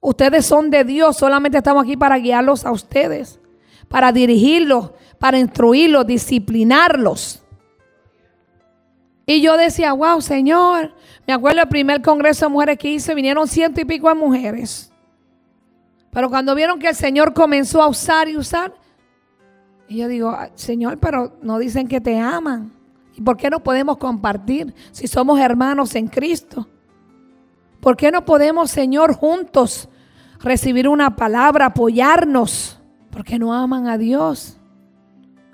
[0.01, 3.41] Ustedes son de Dios, solamente estamos aquí para guiarlos a ustedes,
[3.89, 7.43] para dirigirlos, para instruirlos, disciplinarlos.
[9.27, 10.95] Y yo decía, wow, Señor,
[11.27, 14.93] me acuerdo del primer congreso de mujeres que hice, vinieron ciento y pico de mujeres.
[16.19, 18.75] Pero cuando vieron que el Señor comenzó a usar y usar,
[19.87, 22.73] y yo digo, Señor, pero no dicen que te aman.
[23.15, 26.67] ¿Y por qué no podemos compartir si somos hermanos en Cristo?
[27.79, 29.89] ¿Por qué no podemos, Señor, juntos
[30.41, 32.81] recibir una palabra, apoyarnos?
[33.13, 34.59] Porque no aman a Dios.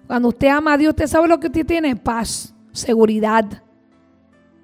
[0.06, 3.44] Cuando usted ama a Dios, usted sabe lo que usted tiene, paz, seguridad.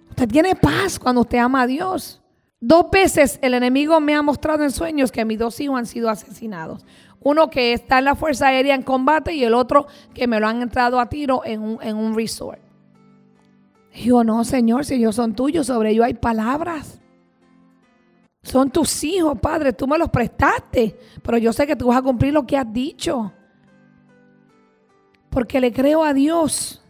[0.09, 2.23] Usted tiene paz cuando usted ama a Dios.
[2.61, 6.11] Dos veces el enemigo me ha mostrado en sueños que mis dos hijos han sido
[6.11, 6.85] asesinados.
[7.21, 10.47] Uno que está en la Fuerza Aérea en combate y el otro que me lo
[10.47, 12.61] han entrado a tiro en un, en un resort.
[13.95, 17.01] Digo, no, Señor, si ellos son tuyos, sobre ellos hay palabras.
[18.43, 22.03] Son tus hijos, Padre, tú me los prestaste, pero yo sé que tú vas a
[22.03, 23.33] cumplir lo que has dicho.
[25.29, 26.83] Porque le creo a Dios.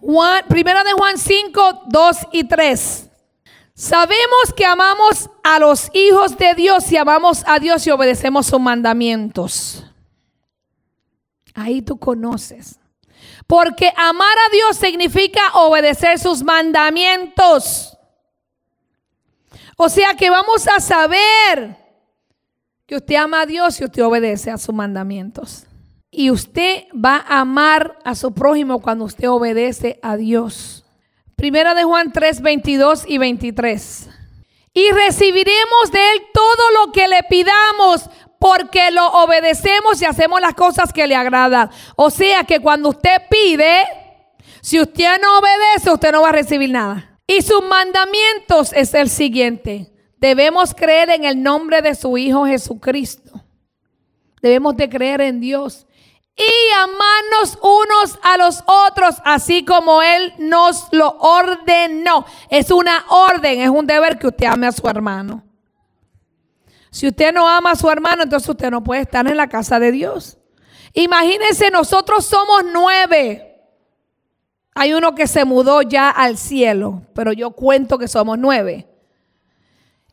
[0.00, 3.10] Juan, primera de Juan 5, 2 y 3.
[3.78, 8.58] Sabemos que amamos a los hijos de Dios y amamos a Dios y obedecemos sus
[8.58, 9.84] mandamientos.
[11.52, 12.80] Ahí tú conoces.
[13.46, 17.98] Porque amar a Dios significa obedecer sus mandamientos.
[19.76, 21.76] O sea que vamos a saber
[22.86, 25.66] que usted ama a Dios y usted obedece a sus mandamientos.
[26.10, 30.85] Y usted va a amar a su prójimo cuando usted obedece a Dios.
[31.36, 34.08] Primera de Juan 3, 22 y 23.
[34.72, 40.54] Y recibiremos de Él todo lo que le pidamos porque lo obedecemos y hacemos las
[40.54, 41.70] cosas que le agradan.
[41.94, 43.84] O sea que cuando usted pide,
[44.62, 47.18] si usted no obedece, usted no va a recibir nada.
[47.26, 49.92] Y sus mandamientos es el siguiente.
[50.16, 53.44] Debemos creer en el nombre de su Hijo Jesucristo.
[54.40, 55.86] Debemos de creer en Dios
[56.36, 62.26] y amarnos unos a los otros, así como Él nos lo ordenó.
[62.50, 65.42] Es una orden, es un deber que usted ame a su hermano.
[66.90, 69.78] Si usted no ama a su hermano, entonces usted no puede estar en la casa
[69.78, 70.38] de Dios.
[70.92, 73.54] Imagínense, nosotros somos nueve.
[74.74, 78.86] Hay uno que se mudó ya al cielo, pero yo cuento que somos nueve.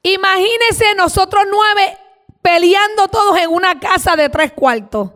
[0.01, 1.97] Imagínense nosotros nueve
[2.41, 5.11] peleando todos en una casa de tres cuartos.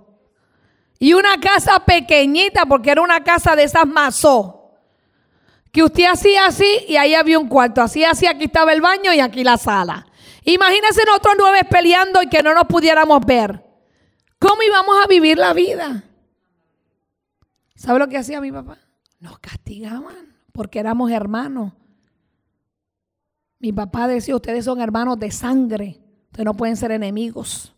[0.99, 4.71] Y una casa pequeñita, porque era una casa de esas mazó.
[5.71, 7.81] Que usted hacía así y ahí había un cuarto.
[7.81, 10.07] Así así, aquí estaba el baño y aquí la sala.
[10.43, 13.63] Imagínense nosotros nueve peleando y que no nos pudiéramos ver.
[14.39, 16.03] ¿Cómo íbamos a vivir la vida?
[17.75, 18.77] ¿Sabe lo que hacía mi papá?
[19.19, 21.73] Nos castigaban porque éramos hermanos.
[23.59, 27.76] Mi papá decía, ustedes son hermanos de sangre, ustedes no pueden ser enemigos.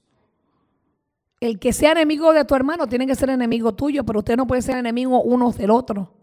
[1.40, 4.46] El que sea enemigo de tu hermano tiene que ser enemigo tuyo, pero usted no
[4.46, 6.14] puede ser enemigo uno del otro.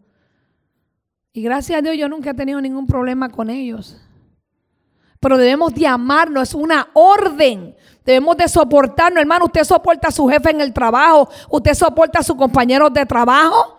[1.33, 3.97] Y gracias a Dios yo nunca he tenido ningún problema con ellos.
[5.21, 7.75] Pero debemos de amarnos, es una orden.
[8.05, 9.47] Debemos de soportarnos, hermano.
[9.47, 13.79] Usted soporta a su jefe en el trabajo, usted soporta a sus compañeros de trabajo.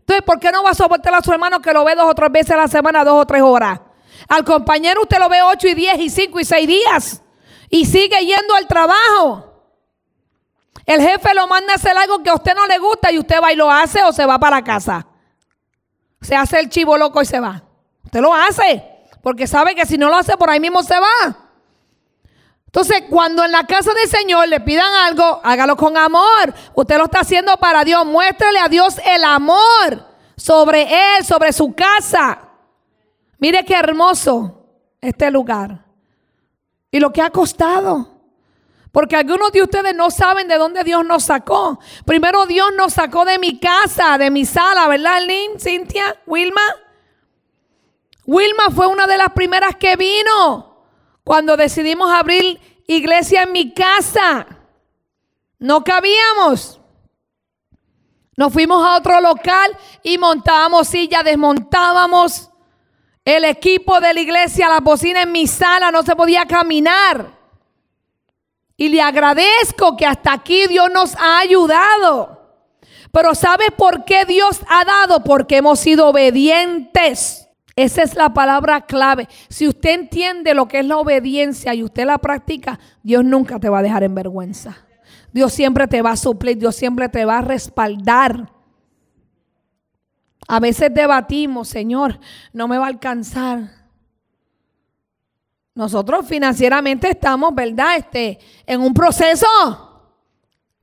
[0.00, 2.14] Entonces, ¿por qué no va a soportar a su hermano que lo ve dos o
[2.14, 3.80] tres veces a la semana, dos o tres horas?
[4.28, 7.22] Al compañero usted lo ve ocho y diez y cinco y seis días
[7.70, 9.53] y sigue yendo al trabajo.
[10.86, 13.40] El jefe lo manda a hacer algo que a usted no le gusta y usted
[13.42, 15.06] va y lo hace o se va para casa.
[16.20, 17.62] Se hace el chivo loco y se va.
[18.04, 18.84] Usted lo hace
[19.22, 21.36] porque sabe que si no lo hace por ahí mismo se va.
[22.66, 26.52] Entonces, cuando en la casa del Señor le pidan algo, hágalo con amor.
[26.74, 28.04] Usted lo está haciendo para Dios.
[28.04, 30.04] Muéstrele a Dios el amor
[30.36, 32.40] sobre Él, sobre su casa.
[33.38, 34.66] Mire qué hermoso
[35.00, 35.84] este lugar.
[36.90, 38.13] Y lo que ha costado.
[38.94, 41.80] Porque algunos de ustedes no saben de dónde Dios nos sacó.
[42.06, 46.62] Primero Dios nos sacó de mi casa, de mi sala, ¿verdad, Lynn, Cintia, Wilma?
[48.24, 50.86] Wilma fue una de las primeras que vino
[51.24, 54.46] cuando decidimos abrir iglesia en mi casa.
[55.58, 56.80] No cabíamos.
[58.36, 62.48] Nos fuimos a otro local y montábamos sillas, desmontábamos
[63.24, 67.33] el equipo de la iglesia, la bocina en mi sala, no se podía caminar.
[68.76, 72.40] Y le agradezco que hasta aquí Dios nos ha ayudado.
[73.12, 75.22] Pero ¿sabe por qué Dios ha dado?
[75.22, 77.48] Porque hemos sido obedientes.
[77.76, 79.28] Esa es la palabra clave.
[79.48, 83.68] Si usted entiende lo que es la obediencia y usted la practica, Dios nunca te
[83.68, 84.76] va a dejar en vergüenza.
[85.32, 88.52] Dios siempre te va a suplir, Dios siempre te va a respaldar.
[90.46, 92.20] A veces debatimos, Señor,
[92.52, 93.83] no me va a alcanzar.
[95.74, 97.96] Nosotros financieramente estamos, ¿verdad?
[97.96, 99.46] Este, en un proceso.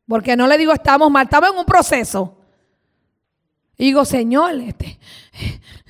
[0.07, 2.37] Porque no le digo estamos mal, estamos en un proceso.
[3.77, 4.99] Y digo, Señor, este,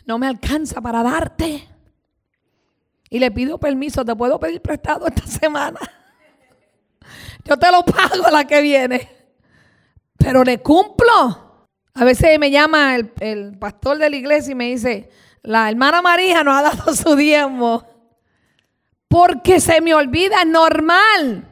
[0.05, 1.67] no me alcanza para darte.
[3.09, 5.79] Y le pido permiso, te puedo pedir prestado esta semana.
[7.43, 9.09] yo te lo pago la que viene.
[10.17, 11.67] Pero le cumplo.
[11.93, 15.09] A veces me llama el, el pastor de la iglesia y me dice,
[15.41, 17.90] la hermana María nos ha dado su diezmo.
[19.11, 21.45] Porque se me olvida, normal.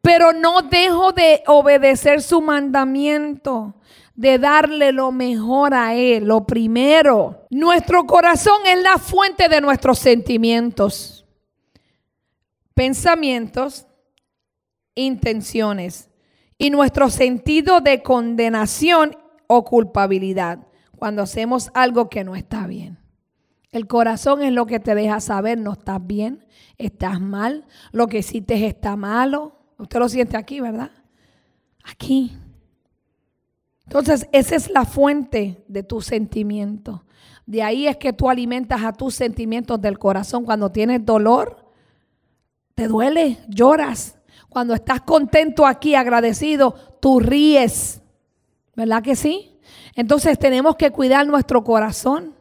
[0.00, 3.74] Pero no dejo de obedecer su mandamiento,
[4.14, 7.46] de darle lo mejor a Él, lo primero.
[7.50, 11.26] Nuestro corazón es la fuente de nuestros sentimientos,
[12.72, 13.86] pensamientos,
[14.94, 16.08] intenciones
[16.56, 19.14] y nuestro sentido de condenación
[19.46, 23.01] o culpabilidad cuando hacemos algo que no está bien.
[23.72, 28.18] El corazón es lo que te deja saber, no estás bien, estás mal, lo que
[28.18, 29.56] hiciste está malo.
[29.78, 30.90] Usted lo siente aquí, ¿verdad?
[31.82, 32.36] Aquí.
[33.86, 37.04] Entonces, esa es la fuente de tu sentimiento.
[37.46, 40.44] De ahí es que tú alimentas a tus sentimientos del corazón.
[40.44, 41.72] Cuando tienes dolor,
[42.74, 44.18] te duele, lloras.
[44.50, 48.02] Cuando estás contento aquí, agradecido, tú ríes.
[48.76, 49.58] ¿Verdad que sí?
[49.94, 52.34] Entonces tenemos que cuidar nuestro corazón.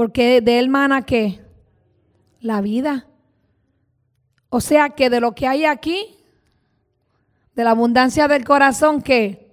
[0.00, 1.42] Porque de él mana que
[2.40, 3.06] la vida.
[4.48, 6.16] O sea que de lo que hay aquí,
[7.54, 9.52] de la abundancia del corazón, que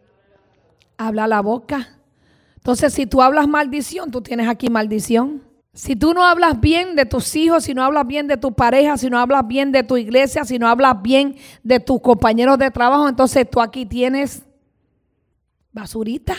[0.95, 1.99] habla la boca.
[2.55, 5.43] Entonces, si tú hablas maldición, tú tienes aquí maldición.
[5.73, 8.95] Si tú no hablas bien de tus hijos, si no hablas bien de tu pareja,
[8.95, 12.71] si no hablas bien de tu iglesia, si no hablas bien de tus compañeros de
[12.71, 14.43] trabajo, entonces tú aquí tienes
[15.73, 16.37] basurita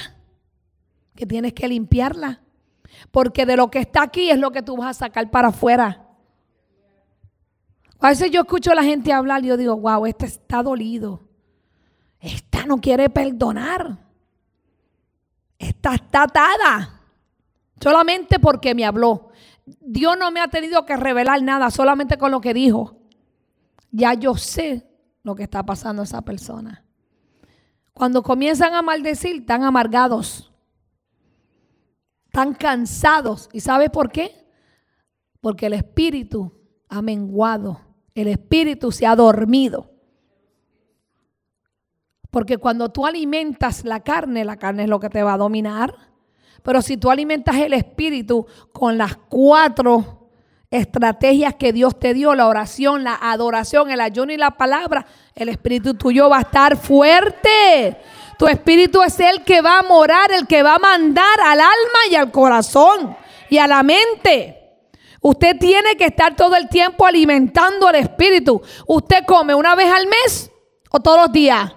[1.15, 2.41] que tienes que limpiarla.
[3.11, 6.07] Porque de lo que está aquí es lo que tú vas a sacar para afuera.
[8.01, 11.29] A veces yo escucho a la gente hablar y yo digo, wow, este está dolido.
[12.21, 13.99] Esta no quiere perdonar.
[15.59, 17.01] Esta está atada.
[17.81, 19.31] Solamente porque me habló.
[19.81, 22.97] Dios no me ha tenido que revelar nada, solamente con lo que dijo.
[23.91, 24.87] Ya yo sé
[25.23, 26.85] lo que está pasando a esa persona.
[27.93, 30.48] Cuando comienzan a maldecir, están amargados.
[32.39, 33.49] Están cansados.
[33.53, 34.47] ¿Y sabe por qué?
[35.41, 36.53] Porque el espíritu
[36.89, 37.81] ha menguado.
[38.15, 39.91] El espíritu se ha dormido.
[42.31, 45.93] Porque cuando tú alimentas la carne, la carne es lo que te va a dominar.
[46.63, 50.31] Pero si tú alimentas el espíritu con las cuatro
[50.71, 55.49] estrategias que Dios te dio, la oración, la adoración, el ayuno y la palabra, el
[55.49, 57.97] espíritu tuyo va a estar fuerte.
[58.39, 61.99] Tu espíritu es el que va a morar, el que va a mandar al alma
[62.11, 63.17] y al corazón
[63.51, 64.55] y a la mente.
[65.21, 68.63] Usted tiene que estar todo el tiempo alimentando el espíritu.
[68.87, 70.51] Usted come una vez al mes
[70.91, 71.73] o todos los días.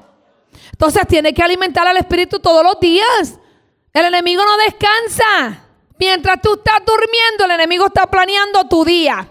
[0.72, 3.40] Entonces tiene que alimentar al espíritu todos los días.
[3.92, 5.66] El enemigo no descansa.
[5.98, 9.28] Mientras tú estás durmiendo, el enemigo está planeando tu día.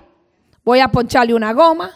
[0.65, 1.93] Voy a poncharle una goma.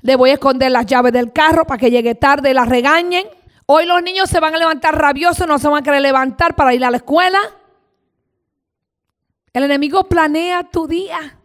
[0.00, 3.26] Le voy a esconder las llaves del carro para que llegue tarde y la regañen.
[3.66, 6.74] Hoy los niños se van a levantar rabiosos, no se van a querer levantar para
[6.74, 7.38] ir a la escuela.
[9.52, 11.38] El enemigo planea tu día.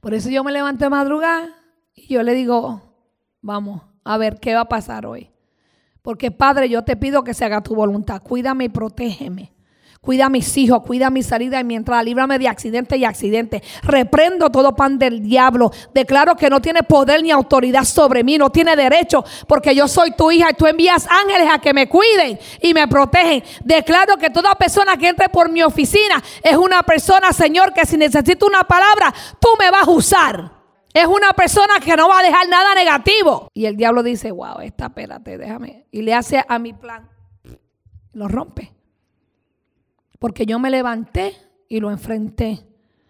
[0.00, 1.48] Por eso yo me levanto de madrugada
[1.94, 2.82] y yo le digo,
[3.40, 5.30] vamos a ver qué va a pasar hoy.
[6.02, 8.22] Porque Padre, yo te pido que se haga tu voluntad.
[8.22, 9.55] Cuídame y protégeme.
[10.06, 12.00] Cuida a mis hijos, cuida mi salida y mi entrada.
[12.00, 13.60] Líbrame de accidente y accidente.
[13.82, 15.72] Reprendo todo pan del diablo.
[15.92, 18.38] Declaro que no tiene poder ni autoridad sobre mí.
[18.38, 21.88] No tiene derecho porque yo soy tu hija y tú envías ángeles a que me
[21.88, 23.42] cuiden y me protegen.
[23.64, 27.96] Declaro que toda persona que entre por mi oficina es una persona, Señor, que si
[27.96, 30.52] necesito una palabra, tú me vas a usar.
[30.94, 33.50] Es una persona que no va a dejar nada negativo.
[33.54, 35.88] Y el diablo dice, wow, esta, espérate, déjame.
[35.90, 37.10] Y le hace a mi plan.
[38.12, 38.75] Lo rompe.
[40.18, 41.36] Porque yo me levanté
[41.68, 42.64] y lo enfrenté.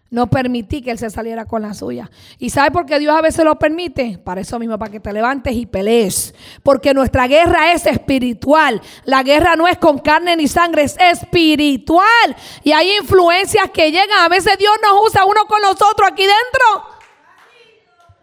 [0.08, 2.10] No permití que él se saliera con la suya.
[2.38, 4.18] ¿Y sabe por qué Dios a veces lo permite?
[4.18, 6.32] Para eso mismo, para que te levantes y pelees.
[6.62, 8.80] Porque nuestra guerra es espiritual.
[9.04, 12.36] La guerra no es con carne ni sangre, es espiritual.
[12.62, 14.20] Y hay influencias que llegan.
[14.20, 16.96] A veces Dios nos usa uno con nosotros aquí dentro.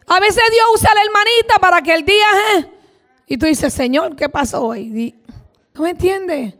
[0.08, 2.28] A veces Dios usa a la hermanita para que el día...
[2.56, 2.66] ¿eh?
[3.28, 5.16] Y tú dices, Señor, ¿qué pasó hoy?
[5.74, 6.54] ¿No me entiendes?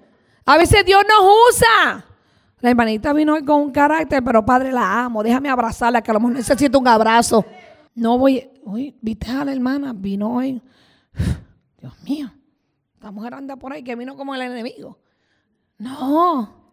[0.46, 2.06] A veces Dios nos usa.
[2.64, 5.22] La hermanita vino hoy con un carácter, pero padre la amo.
[5.22, 7.44] Déjame abrazarla, que a lo mejor necesito un abrazo.
[7.94, 8.50] No voy.
[8.64, 10.62] Uy, viste a la hermana, vino hoy.
[11.82, 12.32] Dios mío,
[12.94, 14.98] esta mujer anda por ahí que vino como el enemigo.
[15.78, 16.72] No.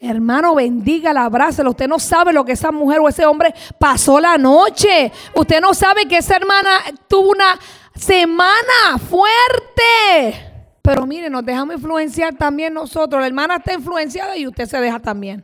[0.00, 1.70] Hermano, bendiga, abrácelo.
[1.70, 5.12] Usted no sabe lo que esa mujer o ese hombre pasó la noche.
[5.36, 6.70] Usted no sabe que esa hermana
[7.06, 7.56] tuvo una
[7.94, 10.53] semana fuerte.
[10.84, 13.18] Pero mire, nos dejamos influenciar también nosotros.
[13.18, 15.42] La hermana está influenciada y usted se deja también.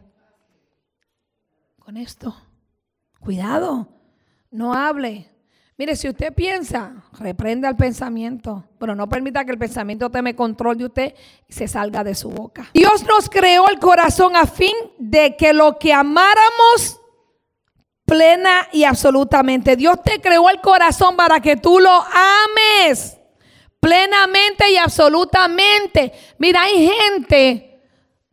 [1.79, 2.37] Con esto,
[3.21, 3.89] cuidado,
[4.51, 5.31] no hable.
[5.79, 10.77] Mire, si usted piensa, reprenda el pensamiento, pero no permita que el pensamiento tome control
[10.77, 11.15] de usted
[11.49, 12.69] y se salga de su boca.
[12.75, 17.01] Dios nos creó el corazón a fin de que lo que amáramos
[18.05, 19.75] plena y absolutamente.
[19.75, 23.20] Dios te creó el corazón para que tú lo ames
[23.81, 26.13] plenamente y absolutamente.
[26.39, 27.81] Mira, hay gente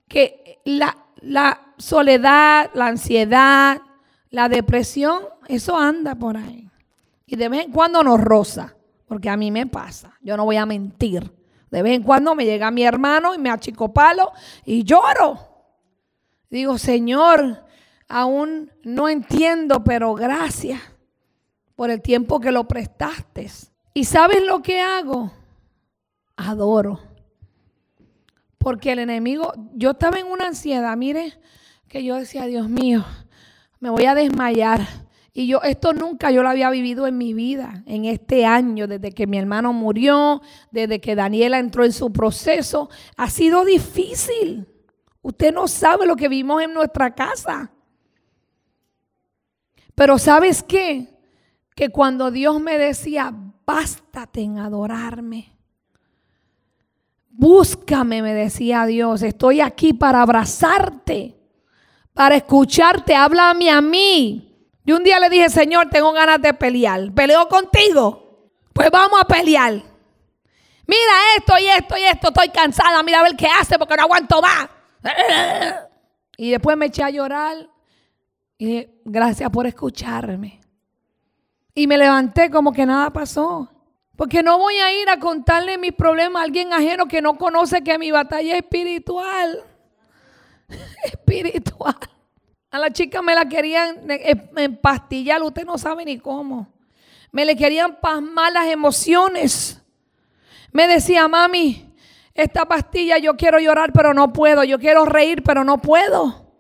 [0.07, 3.81] que la, la soledad, la ansiedad,
[4.29, 6.69] la depresión, eso anda por ahí.
[7.25, 8.75] Y de vez en cuando nos roza,
[9.07, 11.31] porque a mí me pasa, yo no voy a mentir.
[11.69, 14.31] De vez en cuando me llega mi hermano y me achicopalo
[14.65, 15.39] y lloro.
[16.49, 17.65] Digo, Señor,
[18.07, 20.81] aún no entiendo, pero gracias
[21.75, 23.49] por el tiempo que lo prestaste.
[23.93, 25.31] ¿Y sabes lo que hago?
[26.38, 27.01] Adoro.
[28.57, 31.33] Porque el enemigo, yo estaba en una ansiedad, mire,
[31.88, 33.05] que yo decía, Dios mío,
[33.79, 34.81] me voy a desmayar.
[35.33, 39.11] Y yo, esto nunca yo lo había vivido en mi vida, en este año, desde
[39.11, 42.89] que mi hermano murió, desde que Daniela entró en su proceso.
[43.17, 44.67] Ha sido difícil.
[45.21, 47.71] Usted no sabe lo que vimos en nuestra casa.
[49.93, 51.19] Pero ¿sabes qué?
[51.75, 53.33] Que cuando Dios me decía,
[53.65, 55.57] bástate en adorarme.
[57.39, 59.21] Búscame, me decía Dios.
[59.21, 61.35] Estoy aquí para abrazarte,
[62.11, 63.13] para escucharte.
[63.13, 64.43] Háblame a mí.
[64.83, 67.13] Y un día le dije, Señor, tengo ganas de pelear.
[67.13, 68.49] ¿Peleo contigo?
[68.73, 69.73] Pues vamos a pelear.
[69.73, 72.29] Mira esto y esto y esto.
[72.29, 73.03] Estoy cansada.
[73.03, 74.67] Mira a ver qué hace porque no aguanto más.
[76.38, 77.69] Y después me eché a llorar.
[78.57, 80.59] Y dije, gracias por escucharme.
[81.75, 83.76] Y me levanté como que nada pasó.
[84.18, 87.84] Porque no voy a ir a contarle mis problemas a alguien ajeno que no conoce
[87.84, 89.63] que mi batalla es espiritual.
[91.05, 91.95] espiritual.
[92.72, 94.07] A la chica me la querían
[94.55, 96.68] empastillar, usted no sabe ni cómo.
[97.32, 99.82] Me le querían pasmar las emociones.
[100.72, 101.93] Me decía, mami,
[102.34, 104.63] esta pastilla yo quiero llorar, pero no puedo.
[104.63, 106.51] Yo quiero reír, pero no puedo.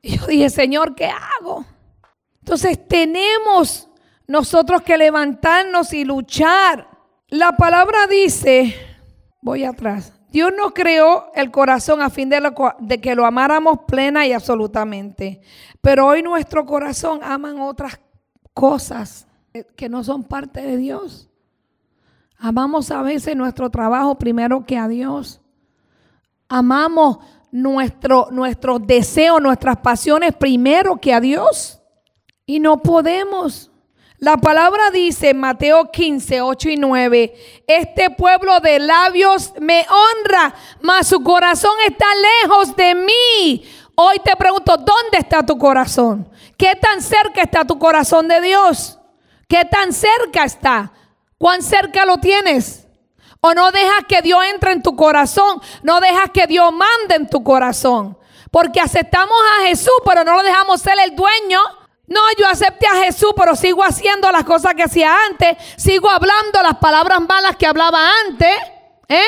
[0.00, 1.66] Y yo dije, Señor, ¿qué hago?
[2.40, 3.87] Entonces tenemos
[4.28, 6.88] nosotros que levantarnos y luchar.
[7.28, 8.74] La palabra dice,
[9.40, 14.32] voy atrás, Dios nos creó el corazón a fin de, que lo amáramos plena y
[14.32, 15.40] absolutamente.
[15.80, 17.98] Pero hoy nuestro corazón aman otras
[18.52, 19.26] cosas
[19.74, 21.30] que no son parte de Dios.
[22.36, 25.40] Amamos a veces nuestro trabajo primero que a Dios.
[26.48, 27.18] Amamos
[27.50, 31.80] nuestro, nuestros deseos, nuestras pasiones primero que a Dios.
[32.44, 33.67] Y no podemos
[34.20, 41.06] la palabra dice Mateo 15, 8 y 9, este pueblo de labios me honra, mas
[41.06, 42.06] su corazón está
[42.42, 43.70] lejos de mí.
[43.94, 46.28] Hoy te pregunto, ¿dónde está tu corazón?
[46.56, 48.98] ¿Qué tan cerca está tu corazón de Dios?
[49.48, 50.92] ¿Qué tan cerca está?
[51.38, 52.88] ¿Cuán cerca lo tienes?
[53.40, 55.60] ¿O no dejas que Dios entre en tu corazón?
[55.84, 58.18] ¿No dejas que Dios mande en tu corazón?
[58.50, 61.60] Porque aceptamos a Jesús, pero no lo dejamos ser el dueño
[62.08, 65.58] no, yo acepté a Jesús, pero sigo haciendo las cosas que hacía antes.
[65.76, 68.56] Sigo hablando las palabras malas que hablaba antes.
[69.08, 69.22] ¿Eh?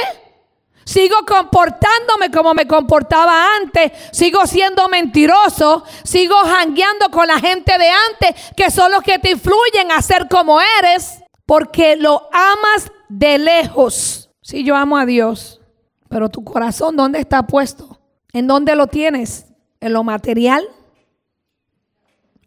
[0.85, 3.93] Sigo comportándome como me comportaba antes.
[4.12, 5.85] Sigo siendo mentiroso.
[6.05, 10.26] Sigo jangueando con la gente de antes, que son los que te influyen a ser
[10.28, 11.22] como eres.
[11.45, 14.31] Porque lo amas de lejos.
[14.41, 15.61] Si yo amo a Dios.
[16.09, 18.01] Pero tu corazón, ¿dónde está puesto?
[18.33, 19.47] ¿En dónde lo tienes?
[19.81, 20.66] ¿En lo material?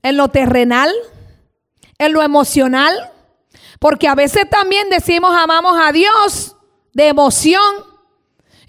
[0.03, 0.91] En lo terrenal,
[1.97, 3.11] en lo emocional,
[3.79, 6.55] porque a veces también decimos amamos a Dios
[6.93, 7.91] de emoción.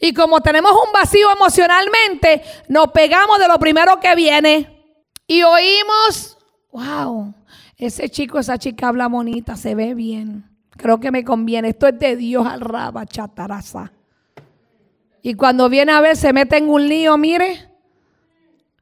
[0.01, 4.75] Y como tenemos un vacío emocionalmente, nos pegamos de lo primero que viene
[5.27, 6.37] y oímos,
[6.73, 7.35] wow,
[7.77, 10.45] ese chico, esa chica habla bonita, se ve bien.
[10.77, 11.69] Creo que me conviene.
[11.69, 13.93] Esto es de Dios al raba, chataraza.
[15.23, 17.71] Y cuando viene a ver, se mete en un lío, mire,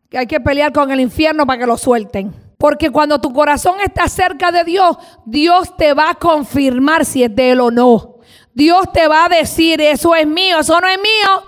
[0.09, 2.35] que hay que pelear con el infierno para que lo suelten.
[2.63, 7.35] Porque cuando tu corazón está cerca de Dios, Dios te va a confirmar si es
[7.35, 8.19] de Él o no.
[8.55, 11.45] Dios te va a decir, eso es mío, eso no es mío.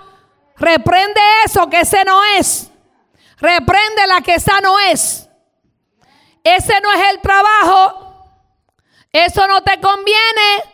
[0.57, 2.69] Reprende eso, que ese no es.
[3.37, 5.29] Reprende la que esa no es.
[6.43, 8.27] Ese no es el trabajo.
[9.13, 10.65] Eso no te conviene.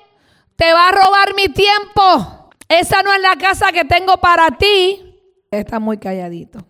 [0.55, 2.49] Te va a robar mi tiempo.
[2.67, 5.21] Esa no es la casa que tengo para ti.
[5.51, 6.65] Está muy calladito.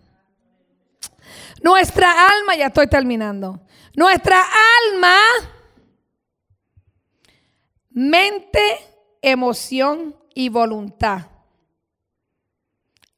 [1.62, 3.60] Nuestra alma, ya estoy terminando.
[3.94, 4.40] Nuestra
[4.90, 5.16] alma,
[7.90, 8.60] mente,
[9.20, 11.26] emoción y voluntad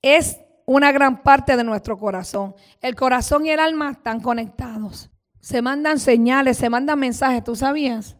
[0.02, 2.54] es una gran parte de nuestro corazón.
[2.80, 5.10] El corazón y el alma están conectados.
[5.40, 8.16] Se mandan señales, se mandan mensajes, ¿tú sabías?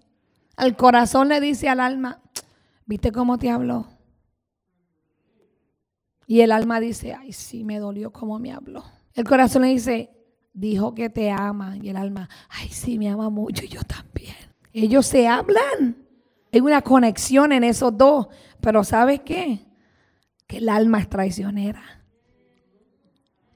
[0.56, 2.22] El corazón le dice al alma,
[2.86, 3.88] ¿viste cómo te habló?
[6.26, 8.84] Y el alma dice, ay, sí, me dolió cómo me habló.
[9.12, 10.13] El corazón le dice,
[10.55, 11.76] dijo que te ama.
[11.76, 14.34] Y el alma, ay, sí, me ama mucho, y yo también.
[14.72, 15.96] Ellos se hablan.
[16.52, 18.28] Hay una conexión en esos dos.
[18.61, 19.66] Pero ¿sabes qué?
[20.46, 21.82] Que el alma es traicionera.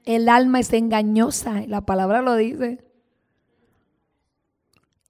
[0.05, 1.63] El alma es engañosa.
[1.67, 2.83] La palabra lo dice.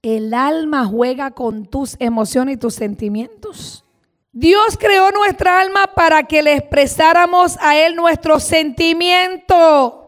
[0.01, 3.83] El alma juega con tus emociones y tus sentimientos.
[4.31, 9.98] Dios creó nuestra alma para que le expresáramos a Él nuestro sentimiento.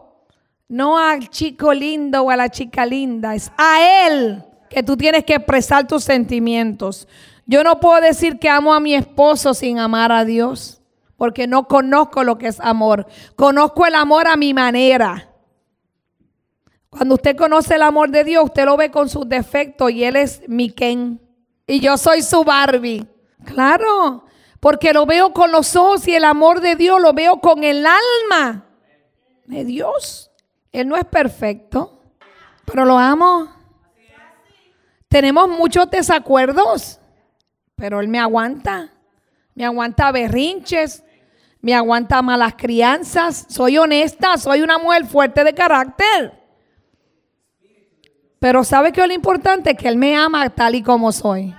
[0.68, 3.34] No al chico lindo o a la chica linda.
[3.34, 7.06] Es a Él que tú tienes que expresar tus sentimientos.
[7.46, 10.80] Yo no puedo decir que amo a mi esposo sin amar a Dios.
[11.16, 13.06] Porque no conozco lo que es amor.
[13.36, 15.28] Conozco el amor a mi manera.
[16.90, 20.16] Cuando usted conoce el amor de Dios, usted lo ve con sus defectos y Él
[20.16, 21.20] es mi Ken.
[21.66, 23.06] Y yo soy su Barbie.
[23.44, 24.24] Claro,
[24.60, 27.86] porque lo veo con los ojos y el amor de Dios lo veo con el
[27.86, 28.66] alma
[29.46, 30.31] de Dios.
[30.72, 32.00] Él no es perfecto,
[32.64, 33.48] pero lo amo.
[35.08, 36.98] Tenemos muchos desacuerdos,
[37.76, 38.90] pero Él me aguanta.
[39.54, 41.04] Me aguanta berrinches,
[41.60, 43.44] me aguanta malas crianzas.
[43.48, 46.32] Soy honesta, soy una mujer fuerte de carácter.
[48.38, 49.76] Pero ¿sabe qué es lo importante?
[49.76, 51.54] Que Él me ama tal y como soy.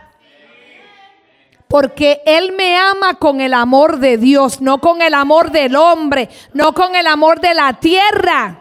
[1.67, 6.29] Porque Él me ama con el amor de Dios, no con el amor del hombre,
[6.53, 8.57] no con el amor de la tierra.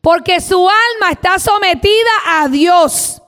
[0.00, 3.22] Porque su alma está sometida a Dios.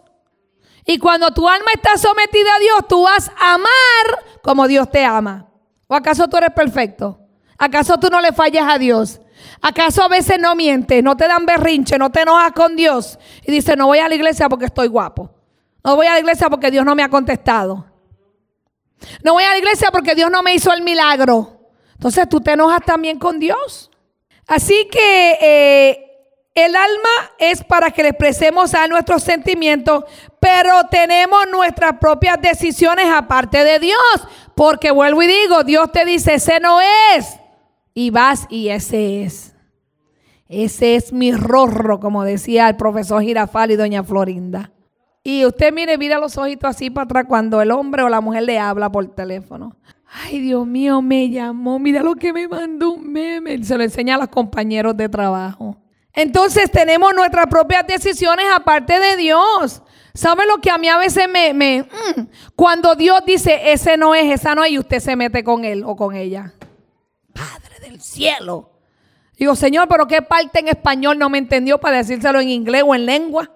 [0.85, 5.05] Y cuando tu alma está sometida a Dios, tú vas a amar como Dios te
[5.05, 5.49] ama.
[5.87, 7.20] ¿O acaso tú eres perfecto?
[7.59, 9.20] ¿Acaso tú no le fallas a Dios?
[9.61, 13.53] ¿Acaso a veces no mientes, no te dan berrinche, no te enojas con Dios y
[13.53, 15.31] dices, no voy a la iglesia porque estoy guapo?
[15.85, 17.87] No voy a la iglesia porque Dios no me ha contestado.
[19.23, 21.70] No voy a la iglesia porque Dios no me hizo el milagro.
[21.95, 23.91] Entonces tú te enojas también con Dios.
[24.47, 26.11] Así que eh,
[26.55, 30.05] el alma es para que le expresemos a nuestros sentimientos,
[30.38, 34.28] pero tenemos nuestras propias decisiones aparte de Dios.
[34.55, 36.78] Porque vuelvo y digo, Dios te dice, ese no
[37.16, 37.38] es.
[37.94, 39.55] Y vas y ese es.
[40.46, 44.70] Ese es mi rorro, como decía el profesor Girafal y doña Florinda.
[45.24, 48.42] Y usted mire, mira los ojitos así para atrás cuando el hombre o la mujer
[48.42, 49.76] le habla por teléfono.
[50.07, 51.78] Ay, Dios mío, me llamó.
[51.78, 53.64] Mira lo que me mandó un meme.
[53.64, 55.82] Se lo enseña a los compañeros de trabajo.
[56.14, 59.82] Entonces tenemos nuestras propias decisiones aparte de Dios.
[60.14, 61.54] ¿Sabe lo que a mí a veces me...
[61.54, 62.20] me mm,
[62.54, 65.84] cuando Dios dice, ese no es, esa no es, y usted se mete con él
[65.86, 66.52] o con ella.
[67.32, 68.70] Padre del cielo.
[69.38, 72.94] Digo, Señor, pero ¿qué parte en español no me entendió para decírselo en inglés o
[72.94, 73.50] en lengua?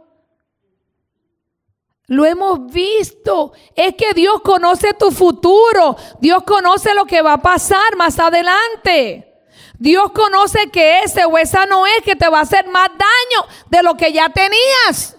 [2.07, 3.53] Lo hemos visto.
[3.75, 5.97] Es que Dios conoce tu futuro.
[6.21, 9.26] Dios conoce lo que va a pasar más adelante.
[9.79, 13.49] Dios conoce que ese o esa no es que te va a hacer más daño
[13.69, 15.17] de lo que ya tenías.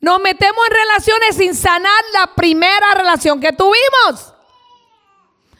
[0.00, 4.34] Nos metemos en relaciones sin sanar la primera relación que tuvimos.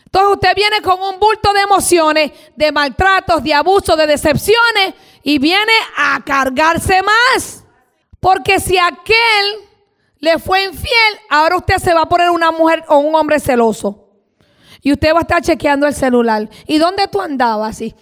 [0.05, 5.39] Entonces usted viene con un bulto de emociones, de maltratos, de abusos, de decepciones y
[5.39, 7.65] viene a cargarse más.
[8.21, 9.69] Porque si aquel
[10.19, 14.06] le fue infiel, ahora usted se va a poner una mujer o un hombre celoso.
[14.83, 16.49] Y usted va a estar chequeando el celular.
[16.67, 17.81] ¿Y dónde tú andabas?
[17.81, 17.95] Y,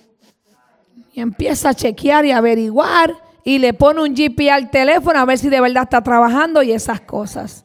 [1.12, 3.14] y empieza a chequear y averiguar.
[3.44, 6.72] Y le pone un GP al teléfono a ver si de verdad está trabajando y
[6.72, 7.64] esas cosas.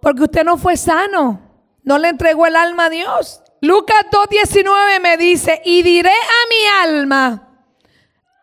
[0.00, 1.40] Porque usted no fue sano.
[1.82, 3.42] No le entregó el alma a Dios.
[3.60, 7.48] Lucas 2.19 me dice, y diré a mi alma,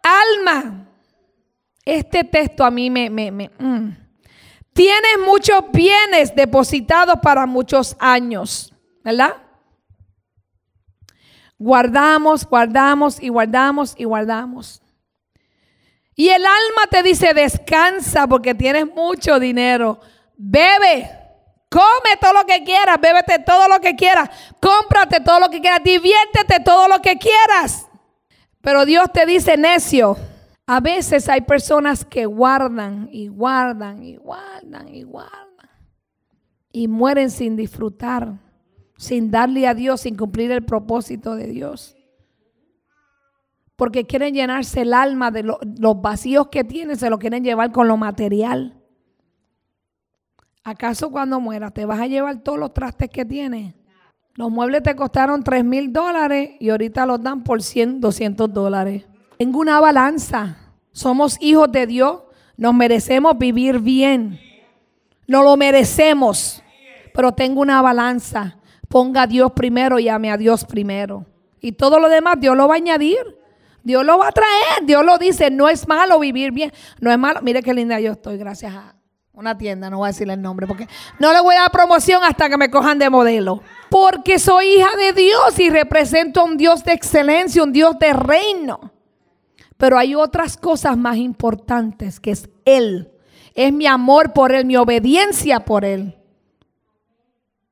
[0.02, 0.88] alma,
[1.86, 3.10] este texto a mí me...
[3.10, 3.98] me, me mm.
[4.74, 8.74] Tienes muchos bienes depositados para muchos años,
[9.04, 9.36] ¿verdad?
[11.58, 14.82] Guardamos, guardamos y guardamos y guardamos.
[16.16, 20.00] Y el alma te dice, descansa porque tienes mucho dinero.
[20.36, 21.10] Bebe,
[21.70, 24.30] come todo lo que quieras, bébete todo lo que quieras,
[24.60, 27.88] cómprate todo lo que quieras, diviértete todo lo que quieras.
[28.62, 30.18] Pero Dios te dice, necio,
[30.68, 35.52] a veces hay personas que guardan y guardan y guardan y guardan
[36.72, 38.34] y mueren sin disfrutar,
[39.02, 41.98] sin darle a Dios, sin cumplir el propósito de Dios.
[43.76, 47.88] Porque quieren llenarse el alma de los vacíos que tienen, se lo quieren llevar con
[47.88, 48.80] lo material.
[50.64, 53.74] ¿Acaso cuando mueras te vas a llevar todos los trastes que tienes?
[54.36, 59.08] Los muebles te costaron 3 mil dólares y ahorita los dan por 100, 200 dólares.
[59.40, 60.76] Tengo una balanza.
[60.92, 62.22] Somos hijos de Dios.
[62.56, 64.40] Nos merecemos vivir bien.
[65.26, 66.62] No lo merecemos.
[67.16, 68.61] Pero tengo una balanza.
[68.92, 71.26] Ponga a Dios primero y ame a Dios primero.
[71.62, 73.40] Y todo lo demás Dios lo va a añadir.
[73.84, 74.86] Dios lo va a traer.
[74.86, 75.50] Dios lo dice.
[75.50, 76.74] No es malo vivir bien.
[77.00, 77.40] No es malo.
[77.42, 78.38] Mire qué linda yo estoy.
[78.38, 78.96] Gracias a
[79.32, 79.90] una tienda.
[79.90, 80.90] No voy a decirle el nombre porque
[81.20, 83.62] no le voy a dar promoción hasta que me cojan de modelo.
[83.90, 88.12] Porque soy hija de Dios y represento a un Dios de excelencia, un Dios de
[88.12, 88.92] reino.
[89.78, 93.10] Pero hay otras cosas más importantes que es Él.
[93.56, 96.21] Es mi amor por Él, mi obediencia por Él.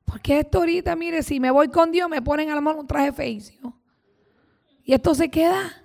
[0.10, 2.88] Porque esto ahorita, mire, si me voy con Dios, me ponen a la mano un
[2.88, 3.76] traje feicio.
[4.84, 5.84] Y esto se queda.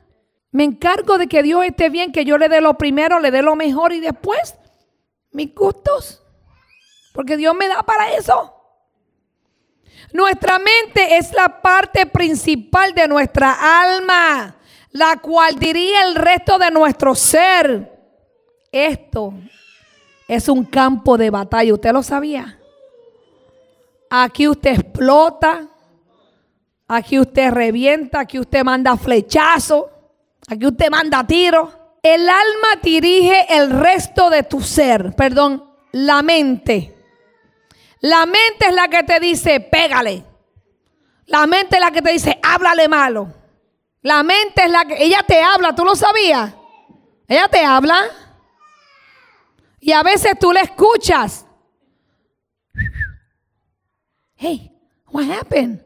[0.50, 3.42] Me encargo de que Dios esté bien, que yo le dé lo primero, le dé
[3.42, 4.54] lo mejor y después
[5.30, 6.22] mis gustos.
[7.12, 8.54] Porque Dios me da para eso.
[10.14, 14.56] Nuestra mente es la parte principal de nuestra alma,
[14.90, 17.92] la cual diría el resto de nuestro ser.
[18.72, 19.34] Esto
[20.26, 21.74] es un campo de batalla.
[21.74, 22.58] ¿Usted lo sabía?
[24.10, 25.68] Aquí usted explota.
[26.88, 28.20] Aquí usted revienta.
[28.20, 29.90] Aquí usted manda flechazo.
[30.48, 31.98] Aquí usted manda tiro.
[32.02, 35.14] El alma dirige el resto de tu ser.
[35.16, 36.94] Perdón, la mente.
[38.00, 40.22] La mente es la que te dice, pégale.
[41.26, 43.32] La mente es la que te dice, háblale malo.
[44.02, 46.52] La mente es la que, ella te habla, ¿tú lo sabías?
[47.26, 48.04] Ella te habla.
[49.80, 51.43] Y a veces tú le escuchas.
[54.44, 54.70] Hey,
[55.10, 55.80] what happened?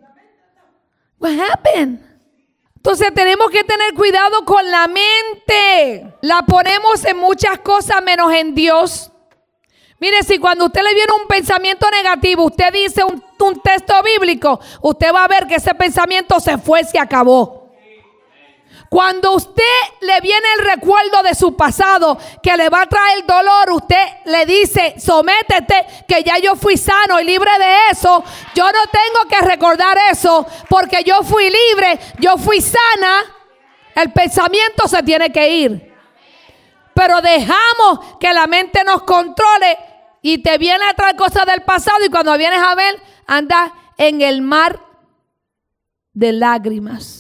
[1.21, 2.01] What happened?
[2.75, 6.13] Entonces tenemos que tener cuidado con la mente.
[6.23, 9.13] La ponemos en muchas cosas menos en Dios.
[10.01, 14.59] Mire, si cuando usted le viene un pensamiento negativo, usted dice un, un, texto bíblico,
[14.83, 17.58] usted va a ver que ese pensamiento se fue, se acabó.
[18.89, 19.63] Cuando usted
[20.01, 24.47] le viene el recuerdo de su pasado que le va a traer dolor, usted le
[24.47, 28.25] dice, sométete, que ya yo fui sano y libre de eso.
[28.55, 33.25] Yo no tengo que recordar eso porque yo fui libre, yo fui sana.
[33.95, 35.95] El pensamiento se tiene que ir.
[36.95, 39.79] Pero dejamos que la mente nos controle
[40.23, 44.23] y te viene a traer cosas del pasado y cuando vienes a ver, andas en
[44.23, 44.81] el mar
[46.15, 47.18] de lágrimas.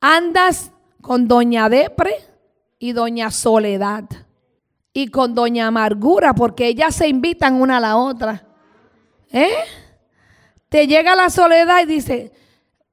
[0.00, 2.12] Andas con doña Depre
[2.78, 4.04] y doña Soledad.
[4.92, 8.46] Y con doña Amargura, porque ellas se invitan una a la otra.
[9.30, 9.50] ¿Eh?
[10.68, 12.32] Te llega la soledad y dice,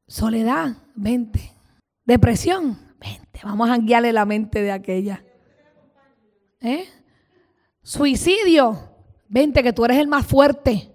[0.08, 1.52] Soledad, vente.
[2.06, 3.40] Depresión, vente.
[3.44, 5.24] Vamos a guiarle la mente de aquella.
[6.62, 6.86] ¿Eh?
[7.82, 8.78] Suicidio,
[9.28, 10.92] vente que tú eres el más fuerte.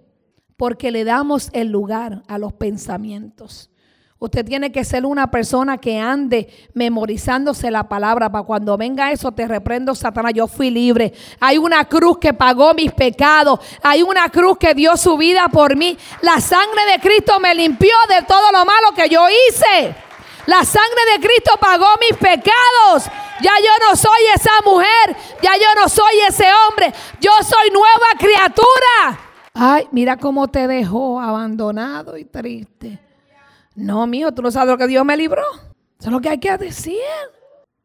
[0.55, 3.70] Porque le damos el lugar a los pensamientos.
[4.23, 9.31] Usted tiene que ser una persona que ande memorizándose la palabra para cuando venga eso
[9.31, 10.33] te reprendo Satanás.
[10.35, 11.11] Yo fui libre.
[11.39, 13.59] Hay una cruz que pagó mis pecados.
[13.81, 15.97] Hay una cruz que dio su vida por mí.
[16.21, 19.95] La sangre de Cristo me limpió de todo lo malo que yo hice.
[20.45, 23.05] La sangre de Cristo pagó mis pecados.
[23.41, 25.17] Ya yo no soy esa mujer.
[25.41, 26.93] Ya yo no soy ese hombre.
[27.19, 29.19] Yo soy nueva criatura.
[29.55, 32.99] Ay, mira cómo te dejó abandonado y triste.
[33.75, 35.43] No, mío, tú no sabes lo que Dios me libró.
[35.99, 36.99] Eso es lo que hay que decir.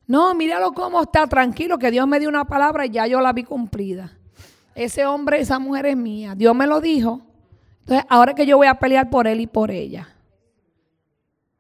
[0.07, 3.32] No, míralo cómo está tranquilo, que Dios me dio una palabra y ya yo la
[3.32, 4.16] vi cumplida.
[4.74, 6.34] Ese hombre, esa mujer es mía.
[6.37, 7.22] Dios me lo dijo.
[7.80, 10.09] Entonces, ahora que yo voy a pelear por él y por ella.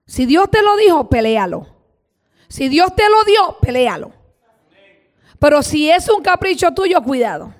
[0.06, 1.66] Si Dios te lo dijo, pelealo.
[2.48, 4.12] Si Dios te lo dio, pelealo.
[5.38, 7.52] Pero si es un capricho tuyo, cuidado.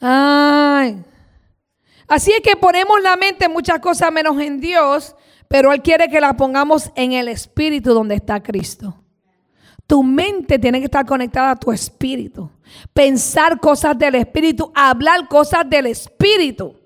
[0.00, 1.04] Ay.
[2.06, 5.14] Así es que ponemos la mente en muchas cosas menos en Dios
[5.50, 9.02] pero Él quiere que la pongamos en el espíritu donde está Cristo.
[9.84, 12.48] Tu mente tiene que estar conectada a tu espíritu.
[12.92, 16.76] Pensar cosas del espíritu, hablar cosas del espíritu.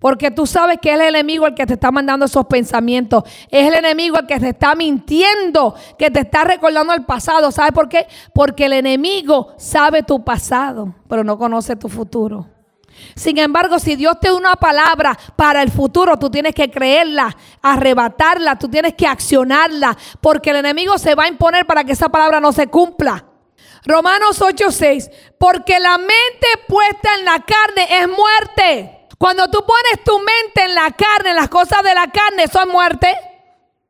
[0.00, 3.22] Porque tú sabes que es el enemigo el que te está mandando esos pensamientos.
[3.48, 7.52] Es el enemigo el que te está mintiendo, que te está recordando el pasado.
[7.52, 8.08] ¿Sabes por qué?
[8.34, 12.55] Porque el enemigo sabe tu pasado, pero no conoce tu futuro.
[13.14, 17.36] Sin embargo, si Dios te da una palabra para el futuro, tú tienes que creerla,
[17.62, 22.08] arrebatarla, tú tienes que accionarla, porque el enemigo se va a imponer para que esa
[22.08, 23.24] palabra no se cumpla.
[23.84, 29.06] Romanos 8:6, porque la mente puesta en la carne es muerte.
[29.18, 33.16] Cuando tú pones tu mente en la carne, las cosas de la carne, son muerte.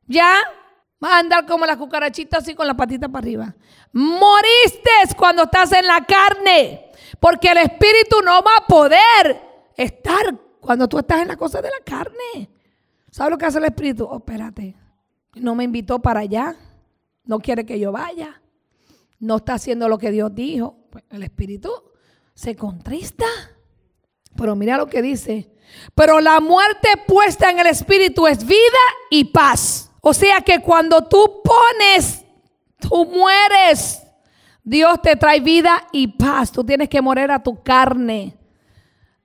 [0.07, 0.39] ¿Ya?
[1.01, 3.55] Vas a andar como la cucarachita así con la patita para arriba.
[3.93, 6.86] Moriste cuando estás en la carne.
[7.21, 9.41] Porque el espíritu no va a poder
[9.77, 12.51] estar cuando tú estás en la cosa de la carne.
[13.11, 14.05] ¿Sabes lo que hace el espíritu?
[14.05, 14.75] Oh, espérate.
[15.35, 16.57] No me invitó para allá.
[17.25, 18.41] No quiere que yo vaya.
[19.19, 20.77] No está haciendo lo que Dios dijo.
[20.91, 21.71] Pues el espíritu
[22.35, 23.27] se contrista.
[24.37, 25.51] Pero mira lo que dice.
[25.95, 28.59] Pero la muerte puesta en el espíritu es vida
[29.11, 29.91] y paz.
[30.01, 32.25] O sea que cuando tú pones,
[32.79, 34.03] tú mueres.
[34.67, 36.51] Dios te trae vida y paz.
[36.51, 38.37] Tú tienes que morir a tu carne.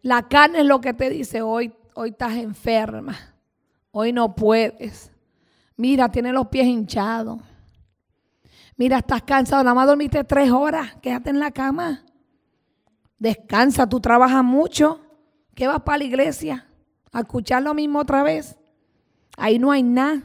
[0.03, 3.17] La carne es lo que te dice hoy, hoy estás enferma.
[3.89, 5.11] Hoy no puedes.
[5.75, 7.41] Mira, tienes los pies hinchados.
[8.77, 9.63] Mira, estás cansado.
[9.63, 10.93] Nada más dormiste tres horas.
[11.01, 12.05] Quédate en la cama.
[13.17, 15.01] Descansa, tú trabajas mucho.
[15.55, 16.67] ¿Qué vas para la iglesia?
[17.11, 18.59] ¿A escuchar lo mismo otra vez?
[19.37, 20.21] Ahí no hay nada.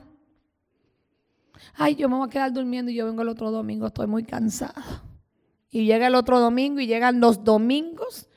[1.73, 4.25] Ay, yo me voy a quedar durmiendo y yo vengo el otro domingo, estoy muy
[4.25, 5.06] cansado.
[5.71, 8.29] Y llega el otro domingo y llegan los domingos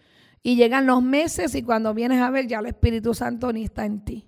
[0.41, 3.85] y llegan los meses y cuando vienes a ver ya el Espíritu Santo ni está
[3.85, 4.27] en ti.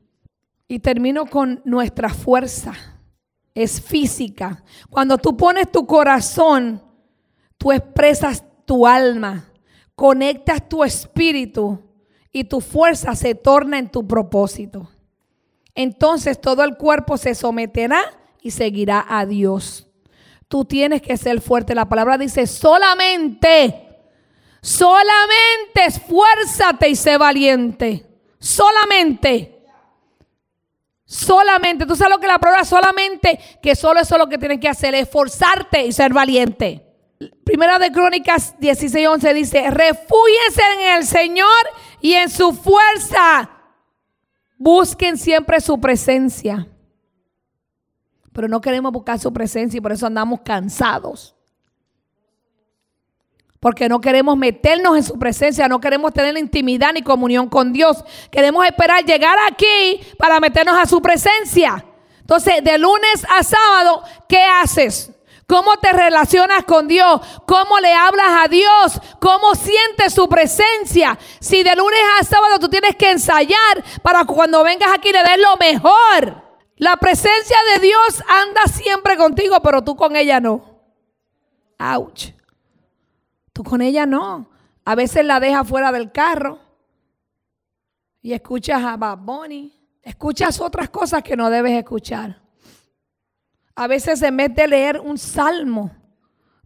[0.68, 2.74] Y termino con nuestra fuerza.
[3.54, 4.64] Es física.
[4.90, 6.82] Cuando tú pones tu corazón,
[7.58, 9.52] tú expresas tu alma,
[9.96, 11.80] conectas tu espíritu
[12.32, 14.90] y tu fuerza se torna en tu propósito.
[15.76, 18.02] Entonces todo el cuerpo se someterá
[18.42, 19.91] y seguirá a Dios.
[20.52, 21.74] Tú tienes que ser fuerte.
[21.74, 23.88] La palabra dice solamente,
[24.62, 28.06] solamente esfuérzate y sé valiente.
[28.38, 29.64] Solamente.
[31.06, 34.60] Solamente, tú sabes lo que la palabra solamente, que solo eso es lo que tienes
[34.60, 36.86] que hacer, esforzarte y ser valiente.
[37.46, 41.48] Primera de Crónicas 16:11 dice, refúyense en el Señor
[42.02, 43.50] y en su fuerza.
[44.58, 46.68] Busquen siempre su presencia.
[48.34, 51.36] Pero no queremos buscar su presencia y por eso andamos cansados.
[53.60, 58.04] Porque no queremos meternos en su presencia, no queremos tener intimidad ni comunión con Dios.
[58.32, 61.86] Queremos esperar llegar aquí para meternos a su presencia.
[62.22, 65.12] Entonces, de lunes a sábado, ¿qué haces?
[65.52, 67.20] ¿Cómo te relacionas con Dios?
[67.46, 69.02] ¿Cómo le hablas a Dios?
[69.20, 71.20] ¿Cómo sientes su presencia?
[71.42, 75.38] Si de lunes a sábado tú tienes que ensayar para cuando vengas aquí le des
[75.40, 76.51] lo mejor.
[76.82, 80.82] La presencia de Dios anda siempre contigo, pero tú con ella no.
[81.78, 82.30] Ouch.
[83.54, 84.50] Tú con ella no.
[84.84, 86.58] A veces la dejas fuera del carro
[88.20, 89.80] y escuchas a Bad Bunny.
[90.02, 92.42] Escuchas otras cosas que no debes escuchar.
[93.76, 95.92] A veces en vez de leer un salmo,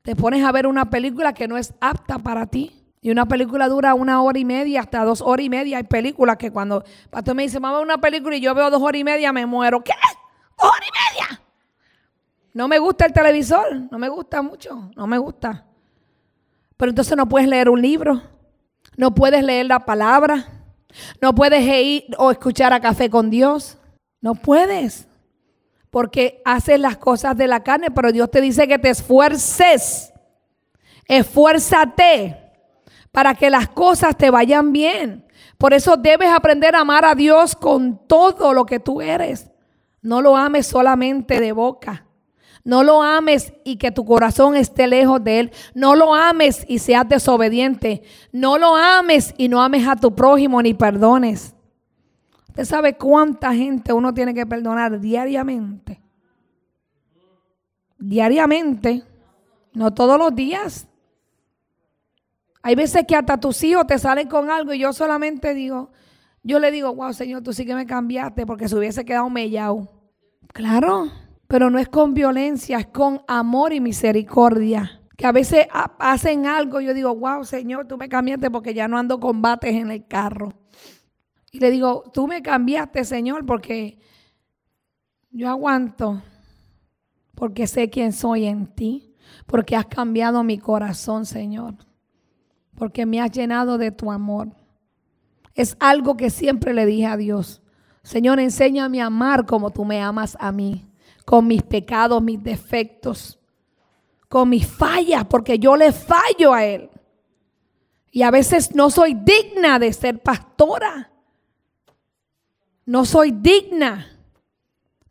[0.01, 2.84] te pones a ver una película que no es apta para ti.
[3.05, 5.77] Y una película dura una hora y media, hasta dos horas y media.
[5.77, 8.99] Hay películas que cuando pastor me dice, ver una película y yo veo dos horas
[8.99, 9.83] y media, me muero.
[9.83, 9.93] ¿Qué?
[10.57, 11.41] ¿Dos horas y media?
[12.51, 15.67] No me gusta el televisor, no me gusta mucho, no me gusta.
[16.77, 18.23] Pero entonces no puedes leer un libro,
[18.97, 20.43] no puedes leer la palabra,
[21.21, 23.77] no puedes ir o escuchar a café con Dios,
[24.19, 25.07] no puedes
[25.91, 30.11] porque haces las cosas de la carne, pero Dios te dice que te esfuerces.
[31.07, 32.44] Esfuérzate
[33.15, 35.23] para que las cosas te vayan bien.
[35.57, 39.49] Por eso debes aprender a amar a Dios con todo lo que tú eres.
[40.01, 42.07] No lo ames solamente de boca.
[42.65, 45.51] No lo ames y que tu corazón esté lejos de Él.
[45.73, 48.03] No lo ames y seas desobediente.
[48.33, 51.55] No lo ames y no ames a tu prójimo ni perdones.
[52.49, 56.01] ¿Usted sabe cuánta gente uno tiene que perdonar diariamente?
[57.97, 59.03] Diariamente,
[59.71, 60.89] no todos los días.
[62.65, 65.91] Hay veces que hasta tus hijos te salen con algo y yo solamente digo,
[66.41, 69.87] yo le digo, wow, Señor, tú sí que me cambiaste porque se hubiese quedado mellado.
[70.47, 71.11] Claro,
[71.45, 75.03] pero no es con violencia, es con amor y misericordia.
[75.15, 75.67] Que a veces
[75.99, 79.75] hacen algo y yo digo, wow, Señor, tú me cambiaste porque ya no ando combates
[79.75, 80.51] en el carro.
[81.51, 83.99] Y le digo, tú me cambiaste, Señor, porque
[85.29, 86.19] yo aguanto,
[87.35, 91.75] porque sé quién soy en ti, porque has cambiado mi corazón, Señor,
[92.75, 94.49] porque me has llenado de tu amor.
[95.53, 97.61] Es algo que siempre le dije a Dios.
[98.03, 100.85] Señor, enséñame a amar como tú me amas a mí,
[101.25, 103.39] con mis pecados, mis defectos,
[104.27, 106.89] con mis fallas, porque yo le fallo a Él.
[108.11, 111.11] Y a veces no soy digna de ser pastora.
[112.85, 114.15] No soy digna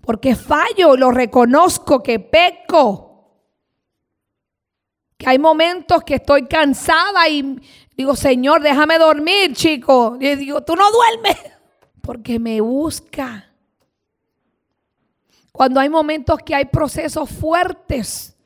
[0.05, 3.04] porque fallo, lo reconozco que peco.
[5.17, 7.61] Que hay momentos que estoy cansada y
[7.97, 10.17] digo, Señor, déjame dormir, chico.
[10.21, 11.37] Y digo, tú no duermes
[12.01, 13.51] porque me busca.
[15.53, 18.37] Cuando hay momentos que hay procesos fuertes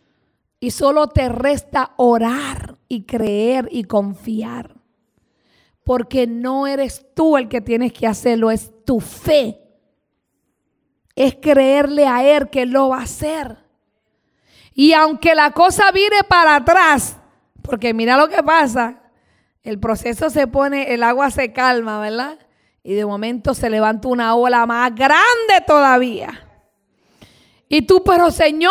[0.61, 4.79] y solo te resta orar y creer y confiar
[5.89, 9.59] porque no eres tú el que tienes que hacerlo, es tu fe.
[11.15, 13.57] Es creerle a Él que lo va a hacer.
[14.81, 17.17] Y aunque la cosa vire para atrás,
[17.63, 19.03] porque mira lo que pasa,
[19.65, 22.39] el proceso se pone, el agua se calma, ¿verdad?
[22.85, 26.47] Y de momento se levanta una ola más grande todavía.
[27.69, 28.71] Y tú, pero Señor,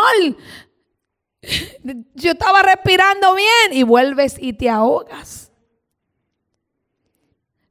[2.16, 5.52] yo estaba respirando bien y vuelves y te ahogas.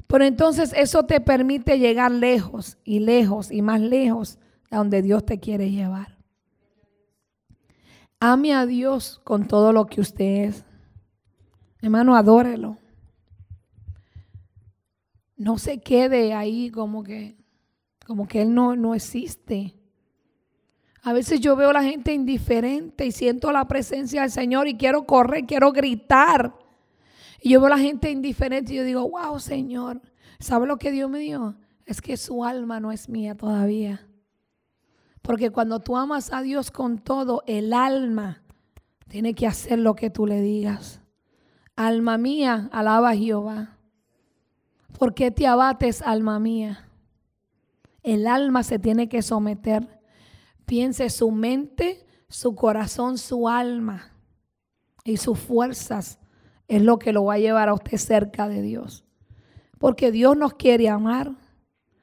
[0.09, 4.39] Pero entonces eso te permite llegar lejos y lejos y más lejos
[4.71, 6.16] a donde Dios te quiere llevar.
[8.21, 10.65] Ame a Dios con todo lo que usted es.
[11.83, 12.79] Hermano, adórelo.
[15.37, 17.37] No se quede ahí como que,
[18.07, 19.75] como que Él no, no existe.
[21.03, 24.77] A veces yo veo a la gente indiferente y siento la presencia del Señor y
[24.77, 26.55] quiero correr, quiero gritar.
[27.41, 30.01] Y yo veo a la gente indiferente y yo digo, wow, Señor,
[30.41, 31.55] ¿sabe lo que Dios me dio?
[31.85, 34.09] Es que su alma no es mía todavía.
[35.27, 38.45] Porque cuando tú amas a Dios con todo, el alma
[39.09, 41.01] tiene que hacer lo que tú le digas.
[41.75, 43.77] Alma mía, alaba a Jehová.
[44.97, 46.89] ¿Por qué te abates, alma mía?
[48.05, 50.01] El alma se tiene que someter.
[50.65, 54.13] Piense su mente, su corazón, su alma
[55.03, 56.21] y sus fuerzas
[56.69, 59.05] es lo que lo va a llevar a usted cerca de Dios.
[59.79, 61.33] Porque Dios nos quiere amar.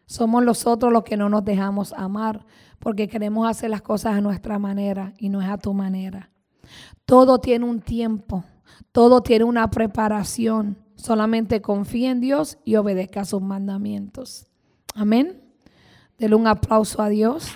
[0.08, 2.46] Somos nosotros los que no nos dejamos amar
[2.84, 6.30] porque queremos hacer las cosas a nuestra manera y no es a tu manera.
[7.06, 8.44] Todo tiene un tiempo,
[8.92, 10.78] todo tiene una preparación.
[10.98, 14.48] Solamente confía en Dios y obedezca sus mandamientos.
[14.96, 15.42] Amén.
[16.18, 17.56] Dele un aplauso a Dios.